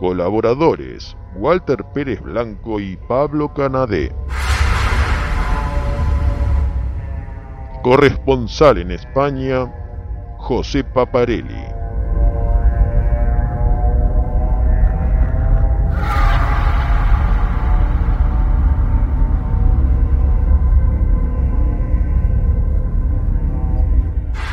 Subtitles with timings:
[0.00, 4.10] Colaboradores Walter Pérez Blanco y Pablo Canadé.
[7.82, 9.70] Corresponsal en España,
[10.38, 11.66] José Paparelli.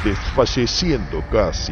[0.04, 1.72] Desfalleciendo casi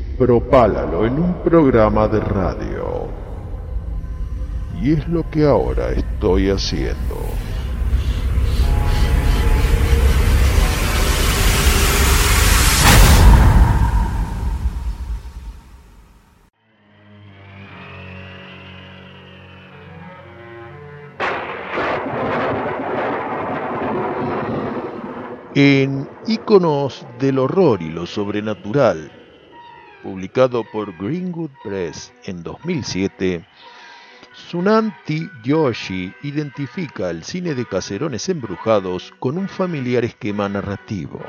[0.21, 3.07] propálalo en un programa de radio.
[4.79, 7.17] Y es lo que ahora estoy haciendo.
[25.55, 29.20] En Íconos del Horror y lo Sobrenatural,
[30.01, 33.45] publicado por Greenwood Press en 2007,
[34.33, 41.21] Sunanti Yoshi identifica el cine de caserones embrujados con un familiar esquema narrativo.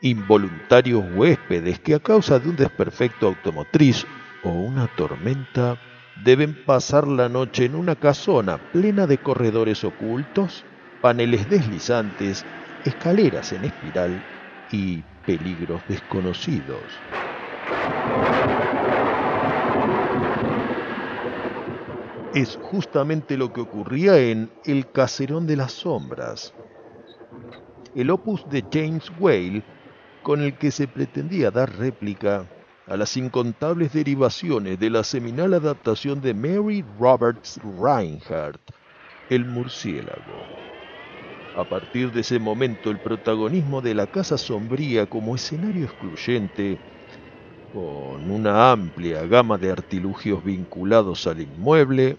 [0.00, 4.06] Involuntarios huéspedes que a causa de un desperfecto automotriz
[4.42, 5.78] o una tormenta
[6.24, 10.64] deben pasar la noche en una casona plena de corredores ocultos,
[11.00, 12.44] paneles deslizantes,
[12.84, 14.24] escaleras en espiral
[14.70, 16.82] y peligros desconocidos.
[22.34, 26.52] Es justamente lo que ocurría en El Caserón de las Sombras,
[27.94, 29.62] el opus de James Whale
[30.22, 32.48] con el que se pretendía dar réplica
[32.86, 38.60] a las incontables derivaciones de la seminal adaptación de Mary Roberts Reinhardt,
[39.30, 40.73] El murciélago.
[41.54, 46.78] A partir de ese momento, el protagonismo de la Casa Sombría como escenario excluyente,
[47.70, 52.16] con una amplia gama de artilugios vinculados al inmueble,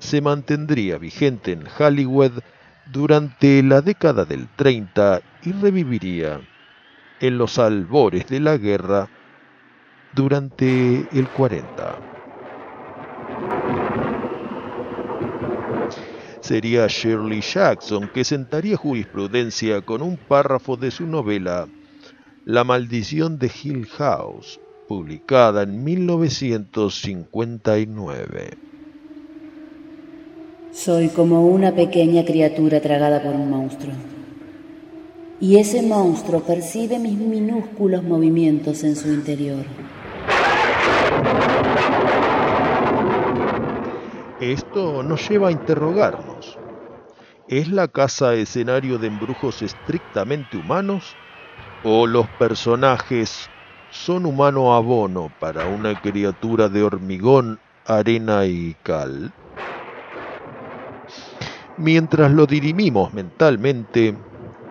[0.00, 2.40] se mantendría vigente en Hollywood
[2.84, 6.42] durante la década del 30 y reviviría
[7.20, 9.08] en los albores de la guerra
[10.10, 12.02] durante el 40.
[16.46, 21.66] Sería Shirley Jackson, que sentaría jurisprudencia con un párrafo de su novela
[22.44, 28.50] La maldición de Hill House, publicada en 1959.
[30.72, 33.94] Soy como una pequeña criatura tragada por un monstruo.
[35.40, 39.64] Y ese monstruo percibe mis minúsculos movimientos en su interior.
[44.38, 46.60] Esto nos lleva a interrogarnos.
[47.46, 51.18] ¿Es la casa escenario de embrujos estrictamente humanos?
[51.82, 53.50] ¿O los personajes
[53.88, 59.34] son humano abono para una criatura de hormigón, arena y cal?
[61.76, 64.18] Mientras lo dirimimos mentalmente,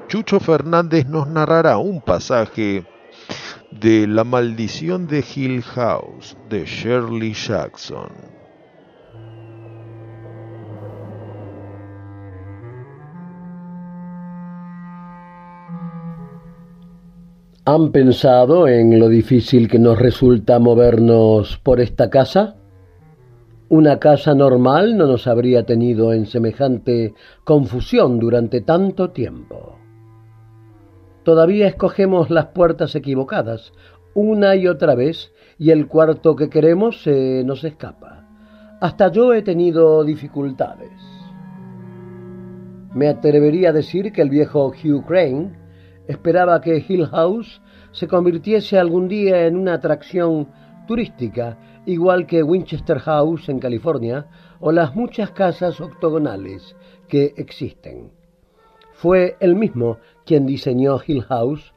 [0.07, 2.87] Chucho Fernández nos narrará un pasaje
[3.71, 8.34] de La maldición de Hill House de Shirley Jackson.
[17.67, 22.57] ¿Han pensado en lo difícil que nos resulta movernos por esta casa?
[23.69, 29.79] Una casa normal no nos habría tenido en semejante confusión durante tanto tiempo.
[31.23, 33.73] Todavía escogemos las puertas equivocadas,
[34.13, 38.29] una y otra vez, y el cuarto que queremos se nos escapa.
[38.79, 41.01] Hasta yo he tenido dificultades.
[42.93, 45.64] Me atrevería a decir que el viejo Hugh Crane
[46.07, 47.61] esperaba que Hill House
[47.91, 50.47] se convirtiese algún día en una atracción
[50.87, 54.27] turística, igual que Winchester House en California
[54.59, 56.75] o las muchas casas octogonales
[57.07, 58.11] que existen.
[58.93, 61.73] Fue él mismo quien diseñó Hill House.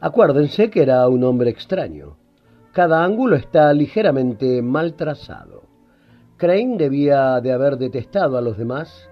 [0.00, 2.16] Acuérdense que era un hombre extraño.
[2.72, 5.62] Cada ángulo está ligeramente mal trazado.
[6.36, 9.10] Crane debía de haber detestado a los demás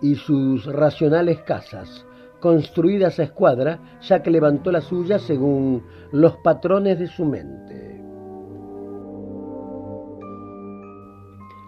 [0.00, 2.06] y sus racionales casas,
[2.40, 8.02] construidas a escuadra, ya que levantó la suya según los patrones de su mente.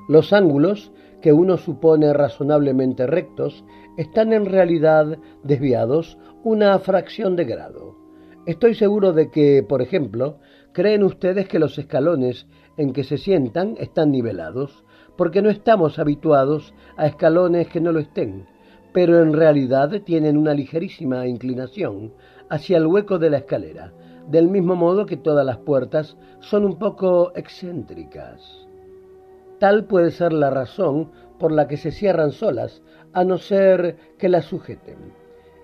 [0.09, 3.65] Los ángulos, que uno supone razonablemente rectos,
[3.97, 7.97] están en realidad desviados una fracción de grado.
[8.45, 10.39] Estoy seguro de que, por ejemplo,
[10.73, 14.85] creen ustedes que los escalones en que se sientan están nivelados,
[15.17, 18.47] porque no estamos habituados a escalones que no lo estén,
[18.93, 22.13] pero en realidad tienen una ligerísima inclinación
[22.49, 23.93] hacia el hueco de la escalera,
[24.29, 28.69] del mismo modo que todas las puertas son un poco excéntricas.
[29.59, 34.29] Tal puede ser la razón por la que se cierran solas, a no ser que
[34.29, 35.13] las sujeten.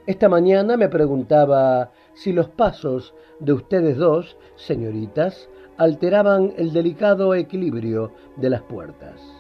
[0.07, 8.13] Esta mañana me preguntaba si los pasos de ustedes dos, señoritas, alteraban el delicado equilibrio
[8.37, 9.38] de las puertas.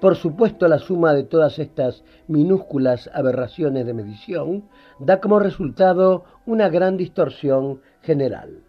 [0.00, 4.64] Por supuesto, la suma de todas estas minúsculas aberraciones de medición
[4.98, 8.62] da como resultado una gran distorsión general.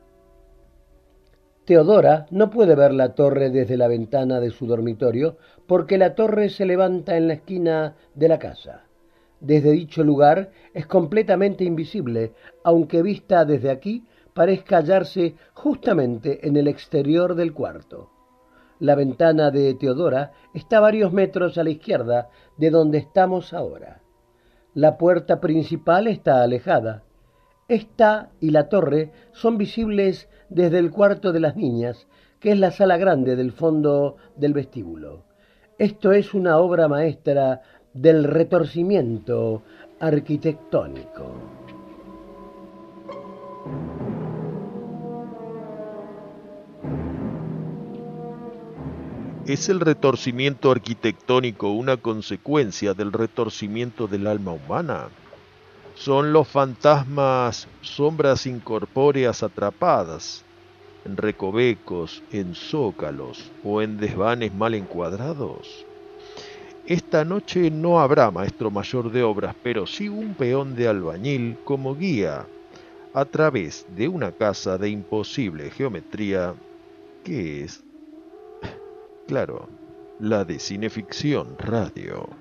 [1.63, 5.37] Teodora no puede ver la torre desde la ventana de su dormitorio
[5.67, 8.83] porque la torre se levanta en la esquina de la casa.
[9.39, 12.33] Desde dicho lugar es completamente invisible,
[12.63, 18.09] aunque vista desde aquí parezca hallarse justamente en el exterior del cuarto.
[18.81, 24.01] La ventana de Teodora está varios metros a la izquierda de donde estamos ahora.
[24.73, 27.03] La puerta principal está alejada.
[27.67, 32.07] Esta y la torre son visibles desde el cuarto de las niñas,
[32.39, 35.25] que es la sala grande del fondo del vestíbulo.
[35.77, 37.61] Esto es una obra maestra
[37.93, 39.61] del retorcimiento
[39.99, 41.35] arquitectónico.
[49.51, 55.09] ¿Es el retorcimiento arquitectónico una consecuencia del retorcimiento del alma humana?
[55.93, 60.45] ¿Son los fantasmas sombras incorpóreas atrapadas
[61.03, 65.85] en recovecos, en zócalos o en desvanes mal encuadrados?
[66.85, 71.93] Esta noche no habrá maestro mayor de obras, pero sí un peón de albañil como
[71.97, 72.47] guía
[73.13, 76.55] a través de una casa de imposible geometría
[77.25, 77.83] que es
[79.31, 79.69] claro,
[80.19, 82.40] la de Cineficción Radio.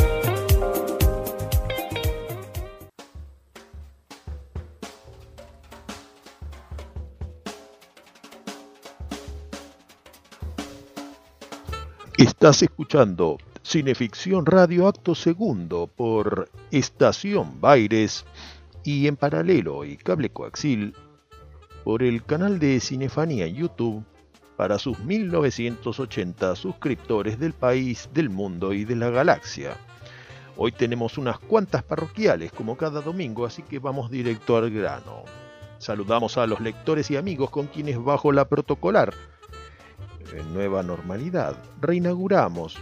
[12.21, 18.25] Estás escuchando Cineficción Radio Acto Segundo por Estación Baires
[18.83, 20.93] y en paralelo y cable coaxil
[21.83, 24.05] por el canal de Cinefanía en YouTube
[24.55, 29.75] para sus 1980 suscriptores del país, del mundo y de la galaxia.
[30.57, 35.23] Hoy tenemos unas cuantas parroquiales como cada domingo, así que vamos directo al grano.
[35.79, 39.11] Saludamos a los lectores y amigos con quienes bajo la protocolar
[40.53, 42.77] nueva normalidad, reinauguramos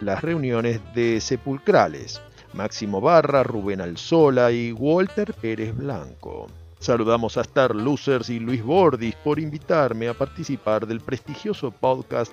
[0.00, 2.20] las reuniones de sepulcrales.
[2.52, 6.46] Máximo Barra, Rubén Alzola y Walter Pérez Blanco.
[6.78, 12.32] Saludamos a Star Losers y Luis Bordis por invitarme a participar del prestigioso podcast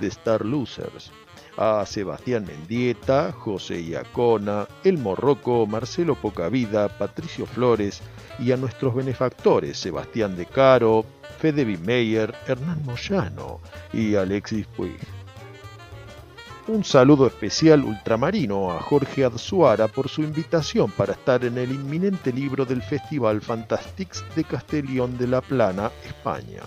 [0.00, 1.10] de Star Losers.
[1.56, 8.02] A Sebastián Mendieta, José Iacona, El Morroco, Marcelo Pocavida, Patricio Flores
[8.38, 11.06] y a nuestros benefactores Sebastián De Caro,
[11.38, 13.60] Fede Meyer, Hernán Moyano
[13.92, 14.98] y Alexis Puig.
[16.68, 22.32] Un saludo especial ultramarino a Jorge Adsuara por su invitación para estar en el inminente
[22.32, 26.62] libro del Festival Fantastics de Castellón de la Plana, España.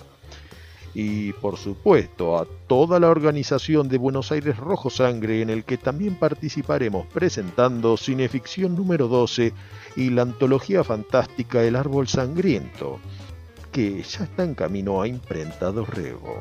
[0.94, 5.76] Y por supuesto a toda la organización de Buenos Aires Rojo Sangre en el que
[5.76, 9.52] también participaremos presentando Cineficción número 12
[9.96, 12.98] y la antología fantástica El Árbol Sangriento,
[13.72, 16.40] que ya está en camino a imprenta Dorrego.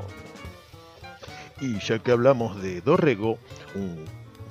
[1.62, 3.38] Y ya que hablamos de Dorrego,
[3.76, 4.06] un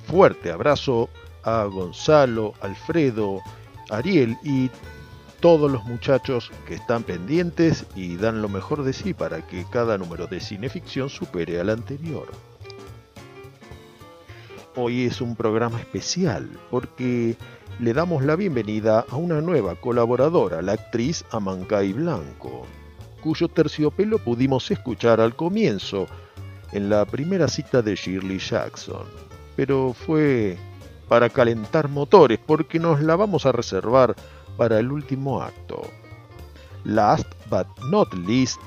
[0.07, 1.09] fuerte abrazo
[1.43, 3.41] a Gonzalo, Alfredo,
[3.89, 4.69] Ariel y
[5.39, 9.97] todos los muchachos que están pendientes y dan lo mejor de sí para que cada
[9.97, 12.27] número de cineficción supere al anterior.
[14.75, 17.35] Hoy es un programa especial porque
[17.79, 22.65] le damos la bienvenida a una nueva colaboradora, la actriz Amancay Blanco,
[23.23, 26.05] cuyo terciopelo pudimos escuchar al comienzo,
[26.73, 29.05] en la primera cita de Shirley Jackson.
[29.55, 30.57] Pero fue
[31.07, 34.13] para calentar motores, porque nos la vamos a reservar
[34.57, 35.81] para el último acto.
[36.83, 38.59] Last but not least,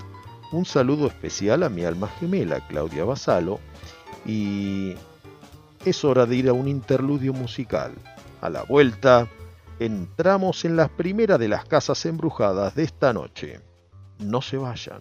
[0.53, 3.61] un saludo especial a mi alma gemela, Claudia Basalo,
[4.25, 4.95] y
[5.85, 7.93] es hora de ir a un interludio musical.
[8.43, 9.29] A la vuelta,
[9.79, 13.61] entramos en la primera de las casas embrujadas de esta noche.
[14.19, 15.01] No se vayan.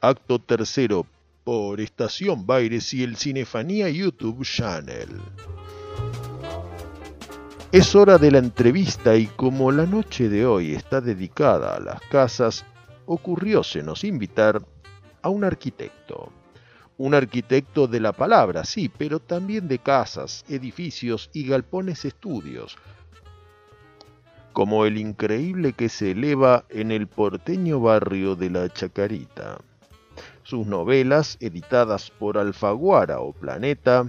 [0.00, 1.06] Acto tercero
[1.42, 5.08] por Estación Baires y el Cinefanía YouTube Channel.
[7.72, 12.00] Es hora de la entrevista y como la noche de hoy está dedicada a las
[12.02, 12.64] casas,
[13.06, 14.62] ocurriósenos invitar
[15.20, 16.32] a un arquitecto.
[16.96, 22.76] Un arquitecto de la palabra, sí, pero también de casas, edificios y galpones estudios,
[24.52, 29.58] como el increíble que se eleva en el porteño barrio de la Chacarita.
[30.48, 34.06] Sus novelas, editadas por Alfaguara o Planeta,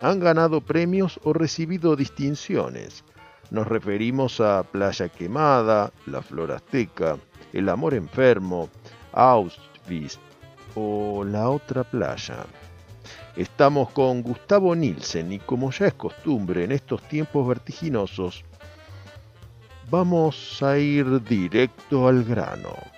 [0.00, 3.04] han ganado premios o recibido distinciones.
[3.50, 7.18] Nos referimos a Playa Quemada, La Flor Azteca,
[7.52, 8.70] El Amor Enfermo,
[9.12, 10.18] Auschwitz
[10.74, 12.46] o La Otra Playa.
[13.36, 18.42] Estamos con Gustavo Nielsen y como ya es costumbre en estos tiempos vertiginosos,
[19.90, 22.93] vamos a ir directo al grano.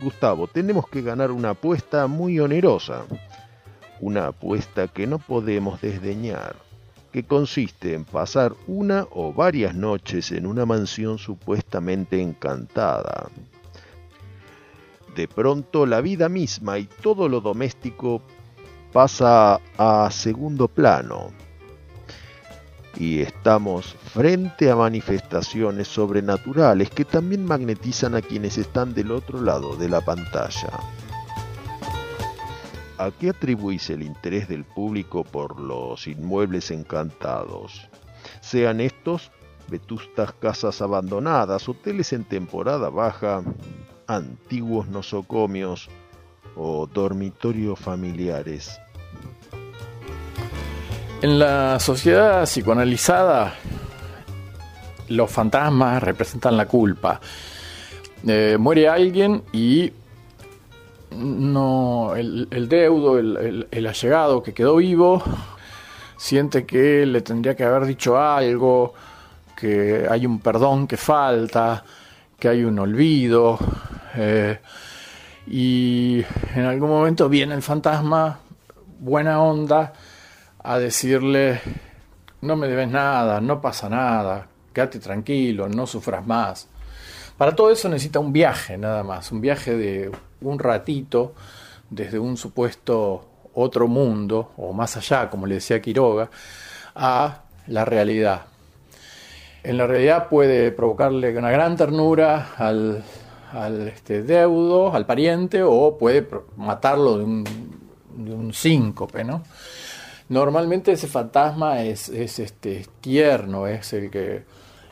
[0.00, 3.04] Gustavo, tenemos que ganar una apuesta muy onerosa,
[4.00, 6.56] una apuesta que no podemos desdeñar,
[7.12, 13.28] que consiste en pasar una o varias noches en una mansión supuestamente encantada.
[15.14, 18.22] De pronto la vida misma y todo lo doméstico
[18.92, 21.30] pasa a segundo plano
[23.00, 29.74] y estamos frente a manifestaciones sobrenaturales que también magnetizan a quienes están del otro lado
[29.74, 30.68] de la pantalla.
[32.98, 37.88] ¿A qué atribuís el interés del público por los inmuebles encantados?
[38.42, 39.32] Sean estos
[39.68, 43.42] vetustas casas abandonadas, hoteles en temporada baja,
[44.08, 45.88] antiguos nosocomios
[46.54, 48.78] o dormitorios familiares.
[51.22, 53.54] En la sociedad psicoanalizada,
[55.08, 57.20] los fantasmas representan la culpa.
[58.26, 59.92] Eh, muere alguien y
[61.16, 65.22] no el, deudo, el allegado que quedó vivo,
[66.16, 68.94] siente que le tendría que haber dicho algo,
[69.54, 71.84] que hay un perdón que falta,
[72.38, 73.58] que hay un olvido.
[74.14, 74.58] eh,
[75.46, 78.38] y en algún momento viene el fantasma,
[79.00, 79.92] buena onda,
[80.62, 81.60] a decirle,
[82.42, 86.68] no me debes nada, no pasa nada, quédate tranquilo, no sufras más.
[87.36, 90.10] Para todo eso necesita un viaje nada más, un viaje de
[90.42, 91.34] un ratito
[91.88, 96.30] desde un supuesto otro mundo, o más allá, como le decía Quiroga,
[96.94, 98.42] a la realidad.
[99.62, 103.02] En la realidad puede provocarle una gran ternura al,
[103.52, 107.44] al, este, deudo, al pariente, o puede matarlo de un,
[108.16, 109.42] de un síncope, ¿no?
[110.30, 114.44] Normalmente ese fantasma es, es, este, tierno, es el que,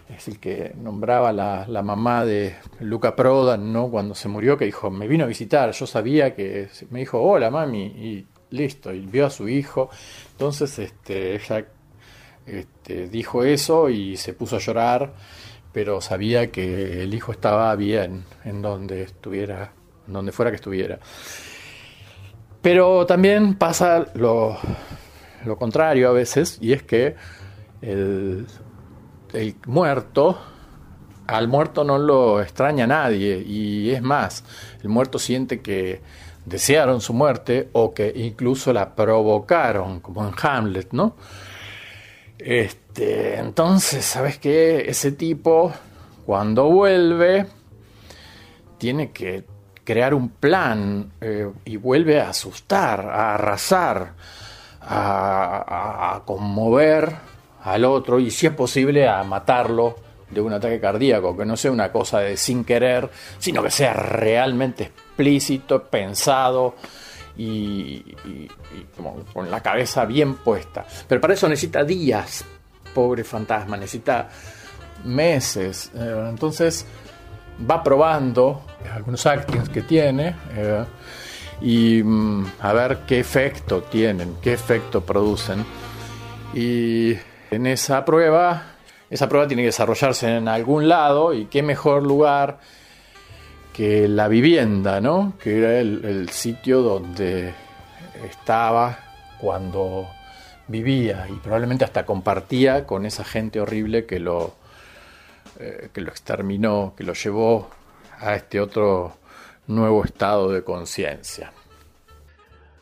[0.09, 3.89] es el que nombraba la, la mamá de Luca Prodan, ¿no?
[3.89, 7.53] Cuando se murió, que dijo, me vino a visitar, yo sabía que, me dijo, hola
[7.53, 9.91] mami, y listo, y vio a su hijo.
[10.33, 11.65] Entonces este, ella
[12.45, 15.15] este, dijo eso y se puso a llorar,
[15.73, 19.73] pero sabía que el hijo estaba bien en donde estuviera,
[20.09, 20.99] en donde fuera que estuviera.
[22.61, 24.59] Pero también pasa lo,
[25.45, 27.17] lo contrario a veces, y es que
[27.83, 28.47] el,
[29.33, 30.39] el muerto,
[31.27, 34.45] al muerto no lo extraña nadie, y es más,
[34.83, 36.01] el muerto siente que
[36.45, 41.17] desearon su muerte o que incluso la provocaron, como en Hamlet, ¿no?
[42.39, 44.85] Este, entonces, ¿sabes qué?
[44.89, 45.73] Ese tipo,
[46.25, 47.47] cuando vuelve,
[48.79, 49.45] tiene que
[49.85, 54.15] crear un plan eh, y vuelve a asustar, a arrasar,
[54.89, 57.15] a, conmover
[57.65, 59.97] al otro y si es posible a matarlo
[60.31, 63.95] de un ataque cardíaco, que no sea una cosa de sin querer, sino que sea
[63.95, 66.77] realmente explícito, pensado
[67.37, 68.15] y,
[69.33, 70.85] con la cabeza bien puesta.
[71.07, 72.45] Pero para eso necesita días,
[72.95, 74.29] pobre fantasma, necesita
[75.05, 75.91] meses.
[75.95, 76.85] Eh, entonces
[77.69, 80.85] va probando algunos actings que tiene eh,
[81.61, 85.65] y mm, a ver qué efecto tienen, qué efecto producen.
[86.55, 87.15] Y
[87.51, 88.75] en esa prueba,
[89.11, 92.61] esa prueba tiene que desarrollarse en algún lado y qué mejor lugar
[93.73, 95.35] que la vivienda, ¿no?
[95.43, 97.55] Que era el, sitio donde
[98.29, 98.99] estaba
[99.41, 100.09] cuando
[100.67, 104.55] vivía y probablemente hasta compartía con esa gente horrible que lo,
[105.61, 107.71] eh, que lo exterminó, que lo llevó
[108.21, 109.15] a este otro
[109.69, 111.53] nuevo estado de conciencia.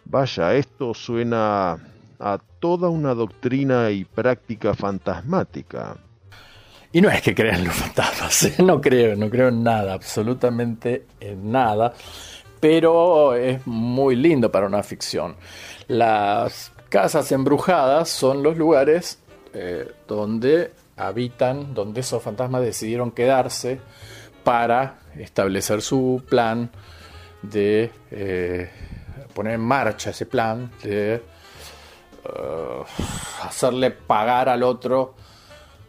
[0.04, 1.78] Vaya, esto suena
[2.18, 5.96] a toda una doctrina y práctica fantasmática.
[6.92, 8.54] Y no es que crean los fantasmas, ¿eh?
[8.62, 11.92] no creo, no creo en nada, absolutamente en nada,
[12.60, 15.36] pero es muy lindo para una ficción.
[15.88, 19.18] Las casas embrujadas son los lugares
[19.52, 23.80] eh, donde habitan, donde esos fantasmas decidieron quedarse
[24.44, 26.70] para establecer su plan
[27.42, 28.70] de eh,
[29.34, 31.22] poner en marcha ese plan de
[32.24, 35.14] uh, hacerle pagar al otro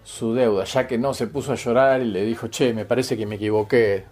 [0.04, 3.18] su deuda, ya que no se puso a llorar y le dijo, che, me parece
[3.18, 4.06] que me equivoqué,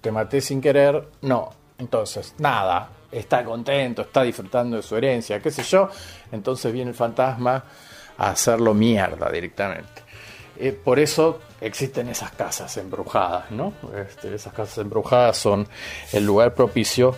[0.00, 5.50] te maté sin querer, no, entonces, nada, está contento, está disfrutando de su herencia, qué
[5.50, 5.88] sé yo,
[6.30, 7.64] entonces viene el fantasma
[8.18, 10.02] a hacerlo mierda directamente.
[10.56, 13.72] Eh, por eso existen esas casas embrujadas, ¿no?
[13.96, 15.68] Este, esas casas embrujadas son
[16.12, 17.16] el lugar propicio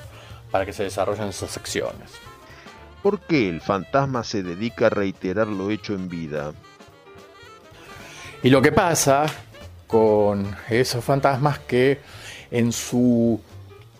[0.50, 2.10] para que se desarrollen esas acciones.
[3.02, 6.52] ¿Por qué el fantasma se dedica a reiterar lo hecho en vida?
[8.42, 9.26] Y lo que pasa
[9.86, 12.00] con esos fantasmas que
[12.50, 13.40] en su,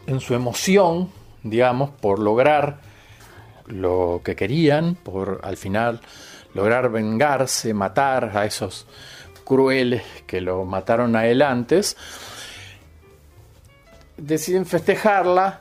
[0.07, 1.11] en su emoción,
[1.43, 2.81] digamos, por lograr
[3.67, 6.01] lo que querían, por al final
[6.55, 8.87] lograr vengarse, matar a esos
[9.53, 11.95] crueles que lo mataron a él antes,
[14.17, 15.61] deciden festejarla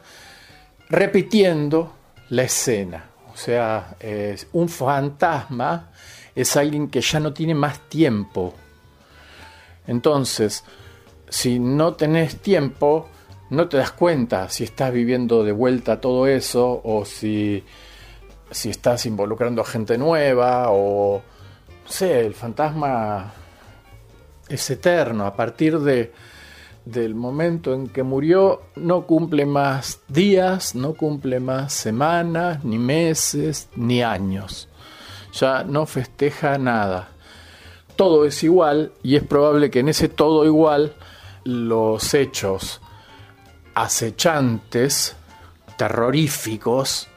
[0.89, 1.91] repitiendo
[2.29, 3.09] la escena.
[3.33, 5.89] O sea, es un fantasma
[6.33, 8.53] es alguien que ya no tiene más tiempo.
[9.87, 10.63] Entonces,
[11.27, 13.09] si no tenés tiempo,
[13.49, 17.61] no te das cuenta si estás viviendo de vuelta todo eso o si,
[18.51, 21.21] si estás involucrando a gente nueva o,
[21.83, 23.33] no sé, el fantasma
[24.53, 25.25] es eterno.
[25.25, 26.11] A partir de,
[26.85, 33.69] del momento en que murió, no cumple más días, no cumple más semanas, ni meses,
[33.75, 34.67] ni años.
[35.33, 37.09] Ya no festeja nada.
[37.95, 40.93] Todo es igual y es probable que en ese todo igual
[41.43, 42.81] los hechos
[43.73, 45.15] acechantes,
[45.77, 47.07] terroríficos,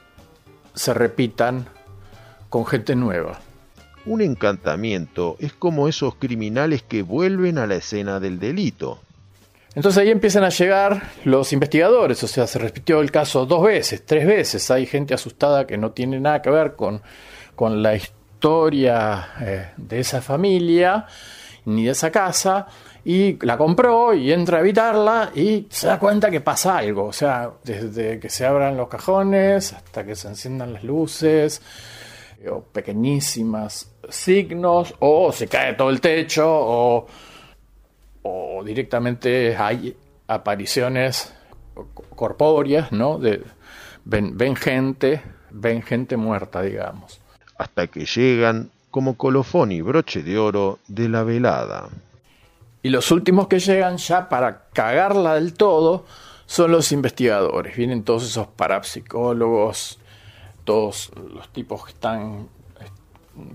[0.75, 1.67] se repitan
[2.49, 3.41] con gente nueva.
[4.07, 9.01] Un encantamiento es como esos criminales que vuelven a la escena del delito.
[9.75, 14.05] Entonces ahí empiezan a llegar los investigadores, o sea, se repitió el caso dos veces,
[14.07, 14.71] tres veces.
[14.71, 17.03] Hay gente asustada que no tiene nada que ver con,
[17.57, 21.07] con la historia eh, de esa familia
[21.65, 22.67] ni de esa casa
[23.05, 27.07] y la compró y entra a evitarla y se da cuenta que pasa algo.
[27.07, 31.61] O sea, desde que se abran los cajones hasta que se enciendan las luces,
[32.49, 37.07] o pequeñísimas signos, o se cae todo el techo, o,
[38.23, 41.33] o directamente hay apariciones
[42.15, 43.19] corpóreas, ¿no?
[43.19, 43.43] De,
[44.05, 47.21] ven, ven gente, ven gente muerta, digamos.
[47.59, 51.89] Hasta que llegan como colofón y broche de oro de la velada.
[52.83, 56.05] Y los últimos que llegan ya para cagarla del todo
[56.47, 57.77] son los investigadores.
[57.77, 59.99] Vienen todos esos parapsicólogos,
[60.65, 62.49] todos los tipos que están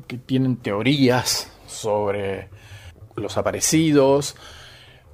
[0.07, 2.49] que tienen teorías sobre
[3.15, 4.35] los aparecidos,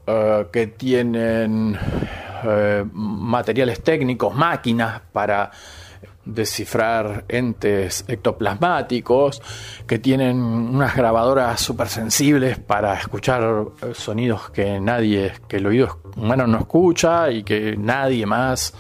[0.08, 5.52] uh, que tienen uh, materiales técnicos, máquinas para
[6.24, 9.42] descifrar entes ectoplasmáticos,
[9.86, 16.48] que tienen unas grabadoras súper sensibles para escuchar sonidos que nadie, que el oído humano
[16.48, 18.74] no escucha y que nadie más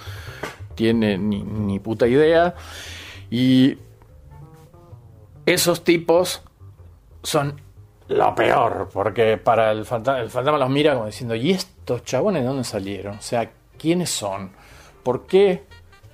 [0.73, 2.55] tiene ni puta idea.
[3.37, 3.77] Y
[5.45, 6.41] esos tipos
[7.21, 7.59] son
[8.07, 12.43] lo peor, porque para el fantasma, el fantasma los mira como diciendo, ¿y estos chabones
[12.43, 13.17] de dónde salieron?
[13.17, 14.51] O sea, ¿quiénes son?
[15.03, 15.65] ¿Por qué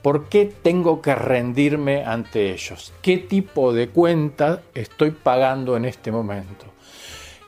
[0.02, 2.92] ¿Por qué tengo que rendirme ante ellos?
[3.04, 6.66] ¿Qué tipo de cuenta estoy pagando en este momento?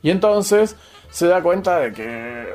[0.03, 0.75] Y entonces
[1.09, 2.53] se da cuenta de que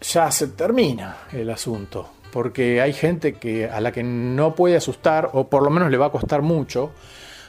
[0.00, 5.30] ya se termina el asunto, porque hay gente que a la que no puede asustar
[5.32, 6.90] o por lo menos le va a costar mucho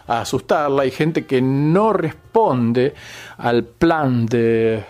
[0.07, 2.93] asustarla, hay gente que no responde
[3.37, 4.81] al plan de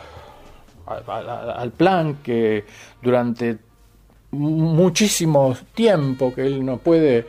[0.86, 2.64] al plan que
[3.02, 3.58] durante
[4.30, 7.26] muchísimo tiempo que él no puede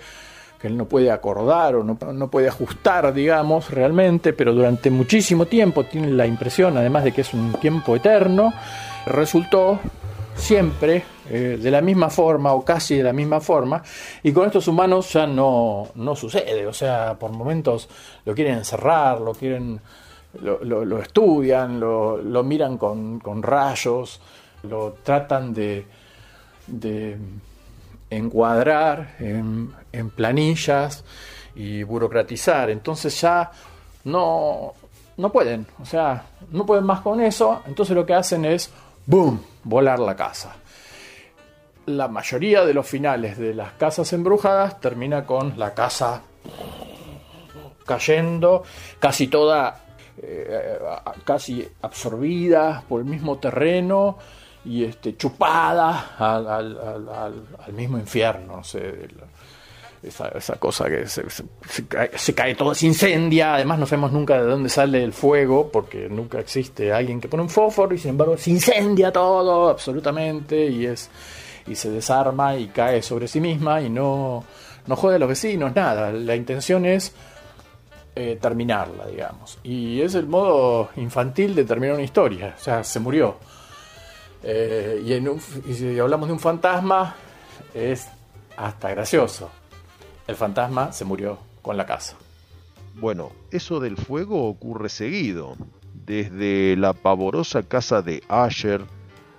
[0.60, 5.46] que él no puede acordar o no, no, puede ajustar, digamos, realmente, pero durante muchísimo
[5.46, 8.52] tiempo tiene la impresión, además de que es un tiempo eterno,
[9.06, 9.80] resultó
[10.34, 13.82] siempre eh, de la misma forma o casi de la misma forma,
[14.22, 17.88] y con estos humanos ya no, no sucede, o sea, por momentos
[18.24, 19.80] lo quieren encerrar, lo quieren,
[20.40, 24.20] lo, estudian, lo, miran con, rayos,
[24.62, 25.86] lo tratan de,
[26.66, 27.18] de
[28.08, 31.04] encuadrar en, en planillas
[31.54, 33.50] y burocratizar, entonces ya
[34.04, 34.72] no,
[35.18, 38.70] no pueden, o sea, no pueden más con eso, entonces lo que hacen es,
[39.04, 40.56] ¡boom!, volar la casa.
[41.88, 46.22] La mayoría de los finales de las casas embrujadas termina con la casa
[47.86, 48.62] cayendo,
[49.00, 49.84] casi toda,
[50.20, 50.78] eh,
[51.24, 54.18] casi absorbida por el mismo terreno
[54.66, 58.58] y este, chupada al, mismo infierno.
[58.58, 59.08] No sé,
[60.02, 65.02] esa, cosa que se, cae, todo, se incendia, además no sabemos nunca de dónde sale
[65.02, 69.10] el fuego, porque nunca existe alguien que pone un fósforo y sin embargo se incendia
[69.10, 71.10] todo absolutamente y es
[71.68, 74.44] y se desarma y cae sobre sí misma y no,
[74.86, 77.12] no jode a los vecinos, nada, la intención es
[78.16, 79.58] eh, terminarla, digamos.
[79.62, 83.36] Y es el modo infantil de terminar una historia, o sea, se murió.
[84.42, 85.02] Eh,
[85.66, 87.14] y, si hablamos de un fantasma,
[87.74, 88.08] es
[88.56, 89.50] hasta gracioso
[90.28, 92.14] el fantasma se murió con la casa.
[92.94, 95.56] Bueno, eso del fuego ocurre seguido,
[95.94, 98.84] desde la pavorosa casa de Asher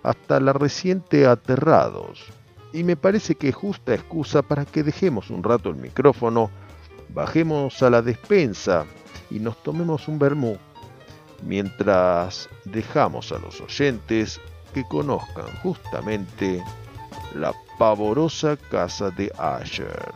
[0.04, 2.26] hasta la reciente Aterrados.
[2.74, 6.52] Y me parece que es justa excusa para que dejemos un rato el micrófono,
[7.10, 8.86] bajemos a la despensa
[9.32, 10.58] y nos tomemos un vermú,
[11.44, 14.40] mientras dejamos a los oyentes
[14.74, 16.64] que conozcan justamente
[17.36, 20.14] la pavorosa casa de Asher.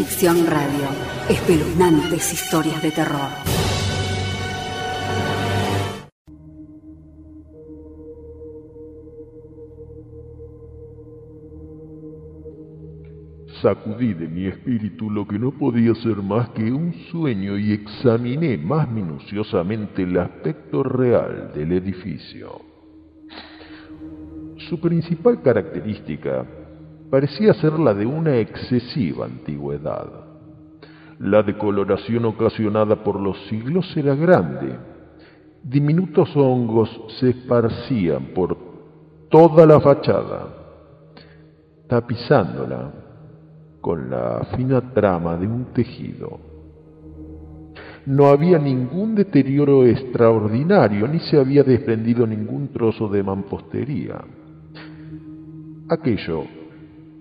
[0.00, 0.88] Ficción Radio.
[1.28, 3.30] Espeluznantes historias de terror.
[13.62, 18.58] Sacudí de mi espíritu lo que no podía ser más que un sueño y examiné
[18.58, 22.62] más minuciosamente el aspecto real del edificio.
[24.68, 26.46] Su principal característica
[27.10, 30.06] parecía ser la de una excesiva antigüedad.
[31.18, 34.74] La decoloración ocasionada por los siglos era grande.
[35.62, 38.56] Diminutos hongos se esparcían por
[39.28, 40.46] toda la fachada,
[41.88, 42.92] tapizándola
[43.80, 46.48] con la fina trama de un tejido.
[48.06, 54.24] no había ningún deterioro extraordinario, ni se había desprendido ningún trozo de mampostería.
[55.88, 56.44] Aquello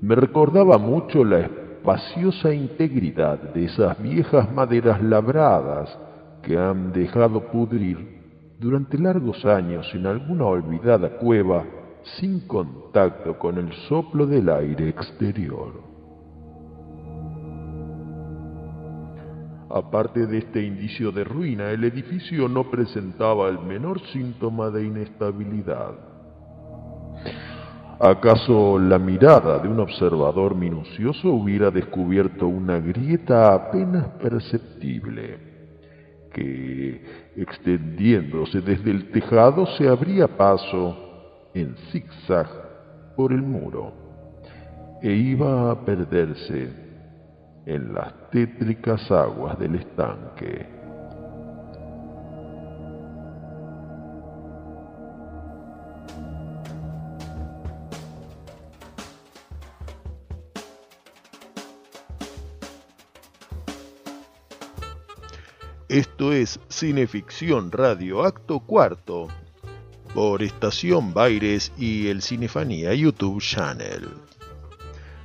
[0.01, 5.97] me recordaba mucho la espaciosa integridad de esas viejas maderas labradas
[6.41, 8.19] que han dejado pudrir
[8.59, 11.65] durante largos años en alguna olvidada cueva
[12.19, 15.89] sin contacto con el soplo del aire exterior.
[19.69, 25.93] Aparte de este indicio de ruina, el edificio no presentaba el menor síntoma de inestabilidad.
[28.01, 35.37] ¿Acaso la mirada de un observador minucioso hubiera descubierto una grieta apenas perceptible,
[36.31, 37.03] que,
[37.35, 40.95] extendiéndose desde el tejado, se abría paso
[41.53, 42.47] en zigzag
[43.17, 43.91] por el muro
[45.01, 46.69] e iba a perderse
[47.65, 50.78] en las tétricas aguas del estanque.
[65.89, 69.27] Esto es Cineficción Radio Acto Cuarto
[70.13, 74.07] por Estación Baires y el Cinefanía YouTube Channel.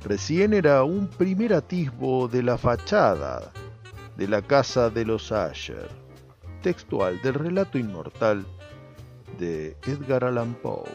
[0.03, 3.51] Recién era un primer atisbo de la fachada
[4.17, 5.87] de la casa de los Asher,
[6.63, 8.43] textual del relato inmortal
[9.37, 10.89] de Edgar Allan Poe.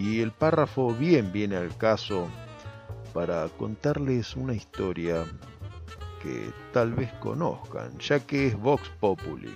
[0.00, 2.28] Y el párrafo bien viene al caso
[3.14, 5.26] para contarles una historia
[6.22, 9.54] que tal vez conozcan, ya que es Vox Populi,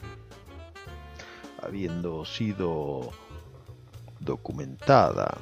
[1.62, 3.11] habiendo sido
[4.20, 5.38] documentada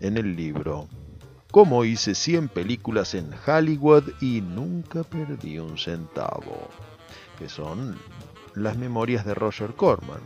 [0.00, 0.86] en el libro
[1.50, 6.68] como hice 100 películas en Hollywood y nunca perdí un centavo,
[7.38, 7.98] que son
[8.54, 10.20] las memorias de Roger Corman.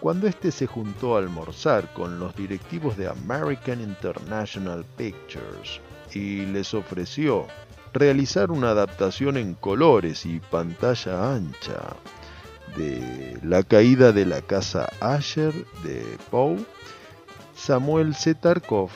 [0.00, 5.80] Cuando éste se juntó a almorzar con los directivos de American International Pictures
[6.12, 7.46] y les ofreció
[7.92, 11.96] realizar una adaptación en colores y pantalla ancha
[12.76, 16.64] de La caída de la casa Asher de Poe,
[17.54, 18.90] Samuel Zetarkov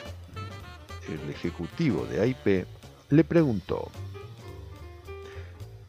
[1.07, 2.65] el ejecutivo de AIP,
[3.09, 3.89] le preguntó,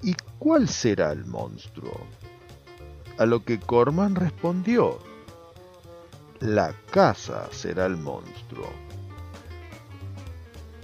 [0.02, 2.06] ¿y cuál será el monstruo?
[3.18, 4.98] A lo que Corman respondió,
[6.40, 8.68] la casa será el monstruo.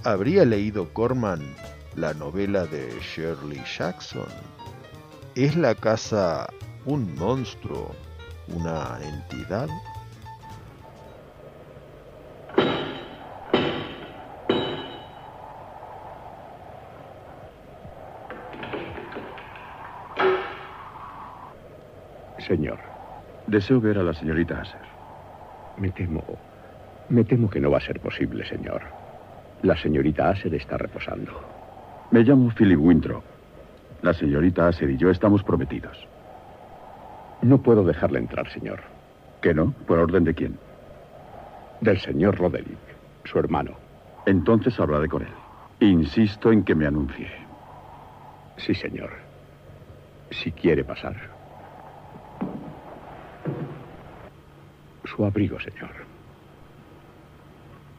[0.02, 1.54] ¿Habría leído Corman
[1.96, 4.28] la novela de Shirley Jackson?
[5.34, 6.48] ¿Es la casa
[6.84, 7.94] un monstruo,
[8.48, 9.68] una entidad?
[22.46, 22.78] Señor,
[23.46, 24.80] deseo ver a la señorita Asher.
[25.78, 26.22] Me temo...
[27.08, 28.82] Me temo que no va a ser posible, señor.
[29.62, 31.51] La señorita Asher está reposando.
[32.12, 33.24] Me llamo Philip Winthrop.
[34.02, 35.96] La señorita Asher y yo estamos prometidos.
[37.40, 38.80] No puedo dejarle entrar, señor.
[39.40, 39.72] ¿Qué no?
[39.86, 40.58] ¿Por orden de quién?
[41.80, 42.76] Del señor Roderick,
[43.24, 43.72] su hermano.
[44.26, 45.32] Entonces hablaré con él.
[45.80, 47.30] Insisto en que me anuncie.
[48.58, 49.10] Sí, señor.
[50.30, 51.16] Si quiere pasar.
[55.04, 55.90] Su abrigo, señor.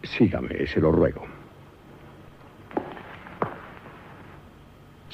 [0.03, 1.32] Sígame, se lo ruego.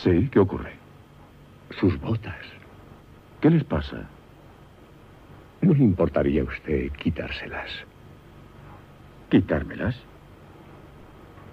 [0.04, 0.74] Sí, ¿qué ocurre?
[1.80, 2.40] Sus botas.
[3.42, 4.08] ¿Qué les pasa?
[5.62, 7.70] ¿No le importaría a usted quitárselas?
[9.30, 9.96] ¿Quitármelas?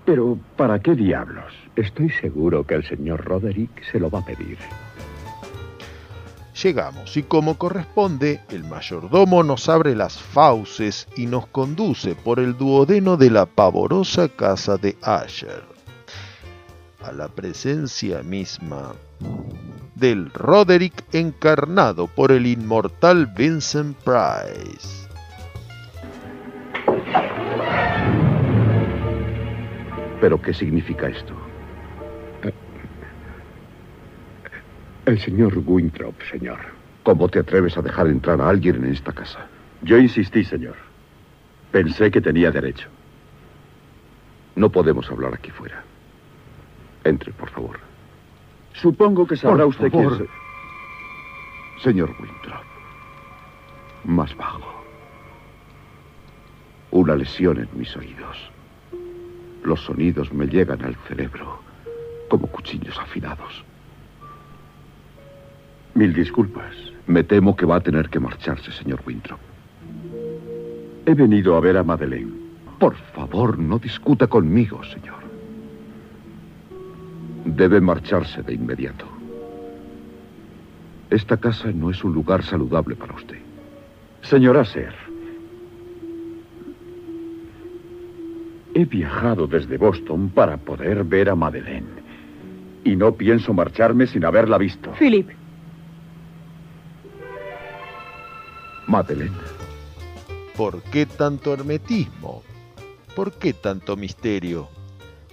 [0.04, 1.52] Pero, ¿para qué diablos?
[1.74, 4.58] Estoy seguro que el señor Roderick se lo va a pedir.
[6.62, 12.56] Llegamos y como corresponde, el mayordomo nos abre las fauces y nos conduce por el
[12.56, 15.64] duodeno de la pavorosa casa de Asher,
[17.06, 18.92] a la presencia misma
[19.94, 25.06] del Roderick encarnado por el inmortal Vincent Price.
[30.20, 31.34] ¿Pero qué significa esto?
[35.04, 36.58] El señor Winthrop, señor.
[37.04, 39.46] ¿Cómo te atreves a dejar entrar a alguien en esta casa?
[39.82, 40.74] Yo insistí, señor.
[41.70, 42.88] Pensé que tenía derecho.
[44.56, 45.84] No podemos hablar aquí fuera.
[47.06, 47.78] Entre, por favor.
[48.74, 51.82] Supongo que sabrá usted quién es.
[51.82, 52.64] Señor Winthrop.
[54.04, 54.74] Más bajo.
[56.90, 58.50] Una lesión en mis oídos.
[59.62, 61.60] Los sonidos me llegan al cerebro
[62.28, 63.64] como cuchillos afilados.
[65.94, 66.74] Mil disculpas.
[67.06, 69.38] Me temo que va a tener que marcharse, señor Winthrop.
[71.06, 72.32] He venido a ver a Madeleine.
[72.80, 75.15] Por favor, no discuta conmigo, señor.
[77.46, 79.06] Debe marcharse de inmediato.
[81.10, 83.38] Esta casa no es un lugar saludable para usted.
[84.20, 84.92] Señora Ser,
[88.74, 91.86] he viajado desde Boston para poder ver a Madeleine.
[92.84, 94.92] Y no pienso marcharme sin haberla visto.
[94.98, 95.30] Philip.
[98.88, 99.36] Madeleine.
[100.56, 102.42] ¿Por qué tanto hermetismo?
[103.14, 104.75] ¿Por qué tanto misterio?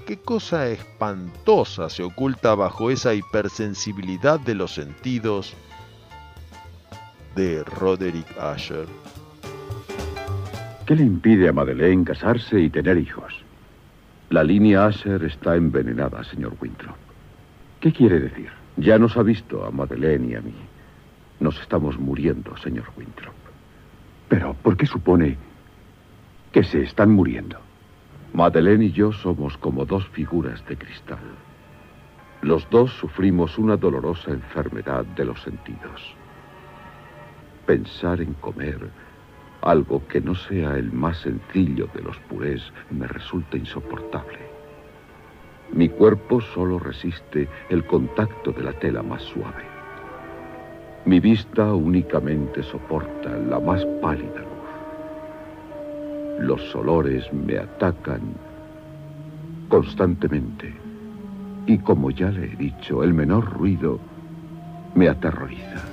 [0.06, 5.56] ¿Qué cosa espantosa se oculta bajo esa hipersensibilidad de los sentidos
[7.36, 8.86] de Roderick Asher?
[10.86, 13.34] ¿Qué le impide a Madeleine casarse y tener hijos?
[14.30, 16.98] La línea Asher está envenenada, señor Winthrop.
[17.80, 18.50] ¿Qué quiere decir?
[18.76, 20.56] Ya nos ha visto a Madeleine y a mí.
[21.40, 23.36] Nos estamos muriendo, señor Winthrop.
[24.28, 25.38] Pero, ¿por qué supone
[26.52, 27.63] que se están muriendo?
[28.34, 31.20] Madeleine y yo somos como dos figuras de cristal.
[32.42, 36.16] Los dos sufrimos una dolorosa enfermedad de los sentidos.
[37.68, 38.90] Pensar en comer
[39.62, 44.40] algo que no sea el más sencillo de los purés me resulta insoportable.
[45.72, 49.64] Mi cuerpo solo resiste el contacto de la tela más suave.
[51.06, 54.63] Mi vista únicamente soporta la más pálida luz.
[56.40, 58.36] Los olores me atacan
[59.70, 60.74] constantemente.
[61.66, 64.00] Y como ya le he dicho, el menor ruido
[64.96, 65.84] me aterroriza.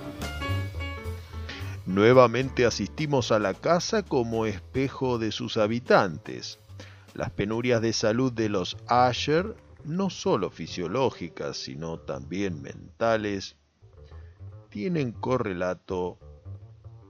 [1.86, 6.59] Nuevamente asistimos a la casa como espejo de sus habitantes.
[7.14, 13.57] Las penurias de salud de los Asher, no solo fisiológicas, sino también mentales,
[14.68, 16.18] tienen correlato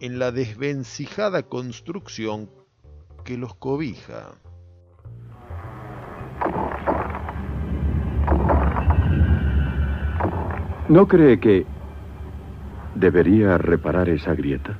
[0.00, 2.50] en la desvencijada construcción
[3.24, 4.32] que los cobija.
[10.88, 11.66] ¿No cree que
[12.96, 14.76] debería reparar esa grieta?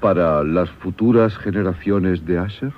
[0.00, 2.72] ¿Para las futuras generaciones de Asher?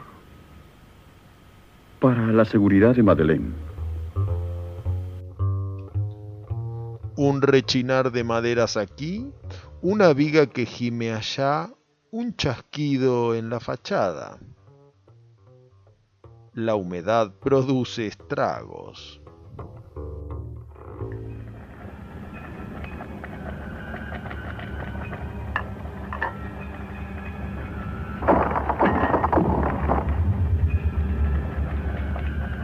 [2.01, 3.53] Para la seguridad de Madeleine.
[7.17, 9.31] Un rechinar de maderas aquí,
[9.83, 11.69] una viga que gime allá,
[12.17, 14.39] un chasquido en la fachada.
[16.53, 19.21] La humedad produce estragos.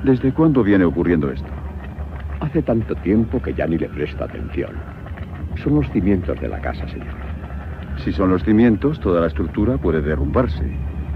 [0.04, 1.48] ¿Desde cuándo viene ocurriendo esto?
[2.38, 4.80] Hace tanto tiempo que ya ni le presta atención.
[5.64, 7.29] Son los cimientos de la casa, señor.
[8.04, 10.64] Si son los cimientos, toda la estructura puede derrumbarse.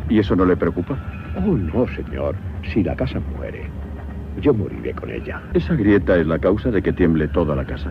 [0.09, 0.99] ¿Y eso no le preocupa?
[1.35, 2.37] Oh, no, señor.
[2.73, 3.71] Si la casa muere,
[4.37, 5.43] yo moriré con ella.
[5.55, 7.91] ¿Esa grieta es la causa de que tiemble toda la casa?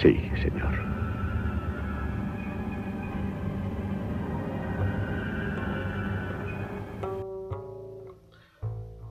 [0.00, 0.96] Sí, señor.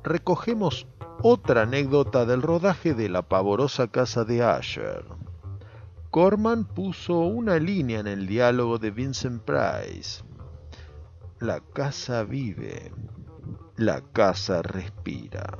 [0.05, 0.87] recogemos
[1.23, 5.03] otra anécdota del rodaje de la pavorosa casa de Asher.
[6.15, 10.23] Corman puso una línea en el diálogo de Vincent Price.
[11.41, 12.93] La casa vive,
[13.75, 15.57] la casa respira.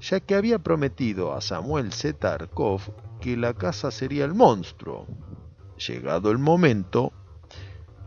[0.00, 2.80] Ya que había prometido a Samuel Zetarkov
[3.20, 5.06] que la casa sería el monstruo.
[5.78, 7.12] Llegado el momento,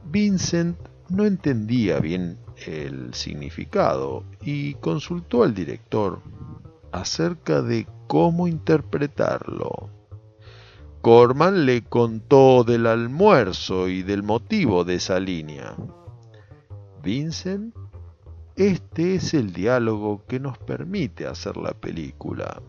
[0.04, 6.22] Vincent no entendía bien el significado y consultó al director
[6.92, 10.03] acerca de cómo interpretarlo.
[11.04, 15.76] Corman le contó del almuerzo y del motivo de esa línea.
[17.04, 17.76] Vincent,
[18.56, 22.62] este es el diálogo que nos permite hacer la película.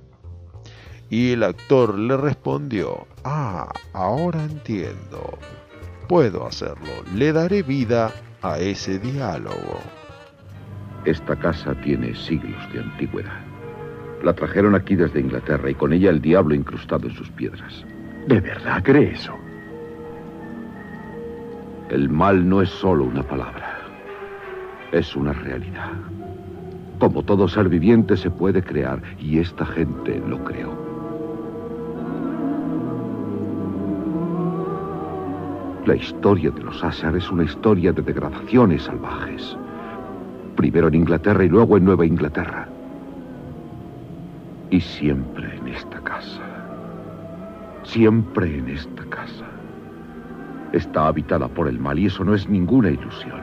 [1.11, 5.39] Y el actor le respondió, ah, ahora entiendo.
[6.09, 8.11] Puedo hacerlo, le daré vida
[8.43, 9.79] a ese diálogo.
[11.05, 13.45] Esta casa tiene siglos de antigüedad.
[14.25, 17.85] La trajeron aquí desde Inglaterra y con ella el diablo incrustado en sus piedras.
[18.27, 19.35] ¿De verdad cree eso?
[21.91, 23.79] El mal no es solo una palabra,
[24.93, 25.93] es una realidad.
[26.99, 30.73] Como todo ser viviente se puede crear y esta gente lo creó.
[35.85, 39.55] La historia de los Asar es una historia de degradaciones salvajes.
[40.57, 42.67] Primero en Inglaterra y luego en Nueva Inglaterra.
[44.71, 46.44] Y siempre en esta casa.
[47.85, 49.45] Siempre en esta casa.
[50.73, 53.43] Está habitada por el mal y eso no es ninguna ilusión.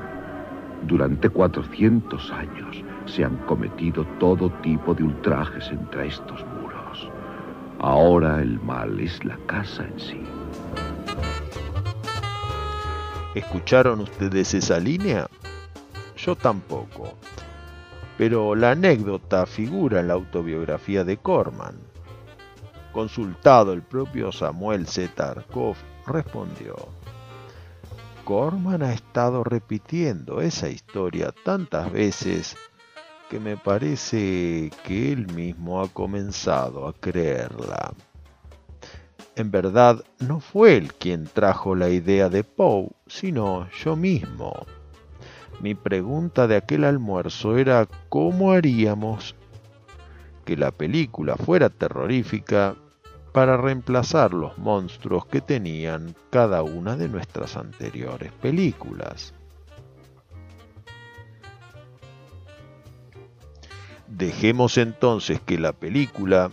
[0.88, 7.10] Durante 400 años se han cometido todo tipo de ultrajes entre estos muros.
[7.80, 10.22] Ahora el mal es la casa en sí.
[13.36, 15.28] ¿Escucharon ustedes esa línea?
[16.18, 17.14] Yo tampoco.
[18.18, 21.91] Pero la anécdota figura en la autobiografía de Corman.
[22.94, 25.76] Consultado el propio Samuel Zetarkov,
[26.06, 26.76] respondió,
[28.26, 32.58] Corman ha estado repitiendo esa historia tantas veces
[33.30, 37.94] que me parece que él mismo ha comenzado a creerla.
[39.38, 44.66] En verdad, no fue él quien trajo la idea de Poe, sino yo mismo.
[45.62, 49.36] Mi pregunta de aquel almuerzo era cómo haríamos
[50.44, 52.76] que la película fuera terrorífica
[53.32, 59.34] para reemplazar los monstruos que tenían cada una de nuestras anteriores películas.
[64.08, 66.52] Dejemos entonces que la película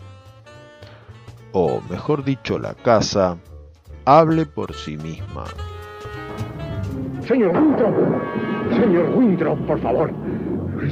[1.52, 3.36] o mejor dicho la casa,
[4.04, 5.44] hable por sí misma.
[7.26, 7.94] Señor Winthrop,
[8.70, 10.12] señor Winthrop, por favor.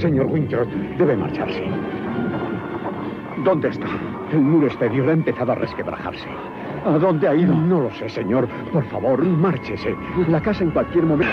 [0.00, 0.68] Señor Winthrop,
[0.98, 1.62] debe marcharse.
[3.44, 3.86] ¿Dónde está?
[4.32, 6.28] El muro exterior ha empezado a resquebrajarse.
[6.84, 7.54] ¿A dónde ha ido?
[7.54, 8.48] No lo sé, señor.
[8.72, 9.94] Por favor, márchese.
[10.28, 11.32] La casa en cualquier momento.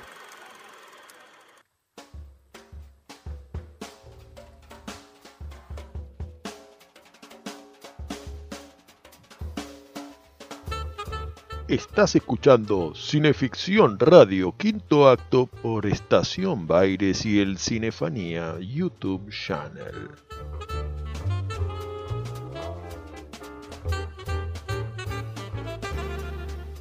[11.71, 20.09] Estás escuchando Cineficción Radio, quinto acto por Estación Baires y el Cinefanía YouTube Channel.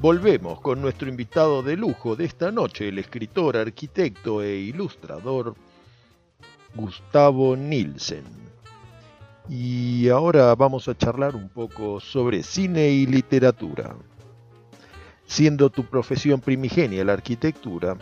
[0.01, 5.55] Volvemos con nuestro invitado de lujo de esta noche, el escritor, arquitecto e ilustrador
[6.75, 8.25] Gustavo Nielsen.
[9.49, 13.95] Y ahora vamos a charlar un poco sobre cine y literatura
[15.31, 17.97] siendo tu profesión primigenia la arquitectura,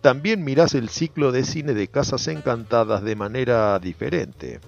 [0.00, 4.58] también mirás el ciclo de cine de Casas Encantadas de manera diferente.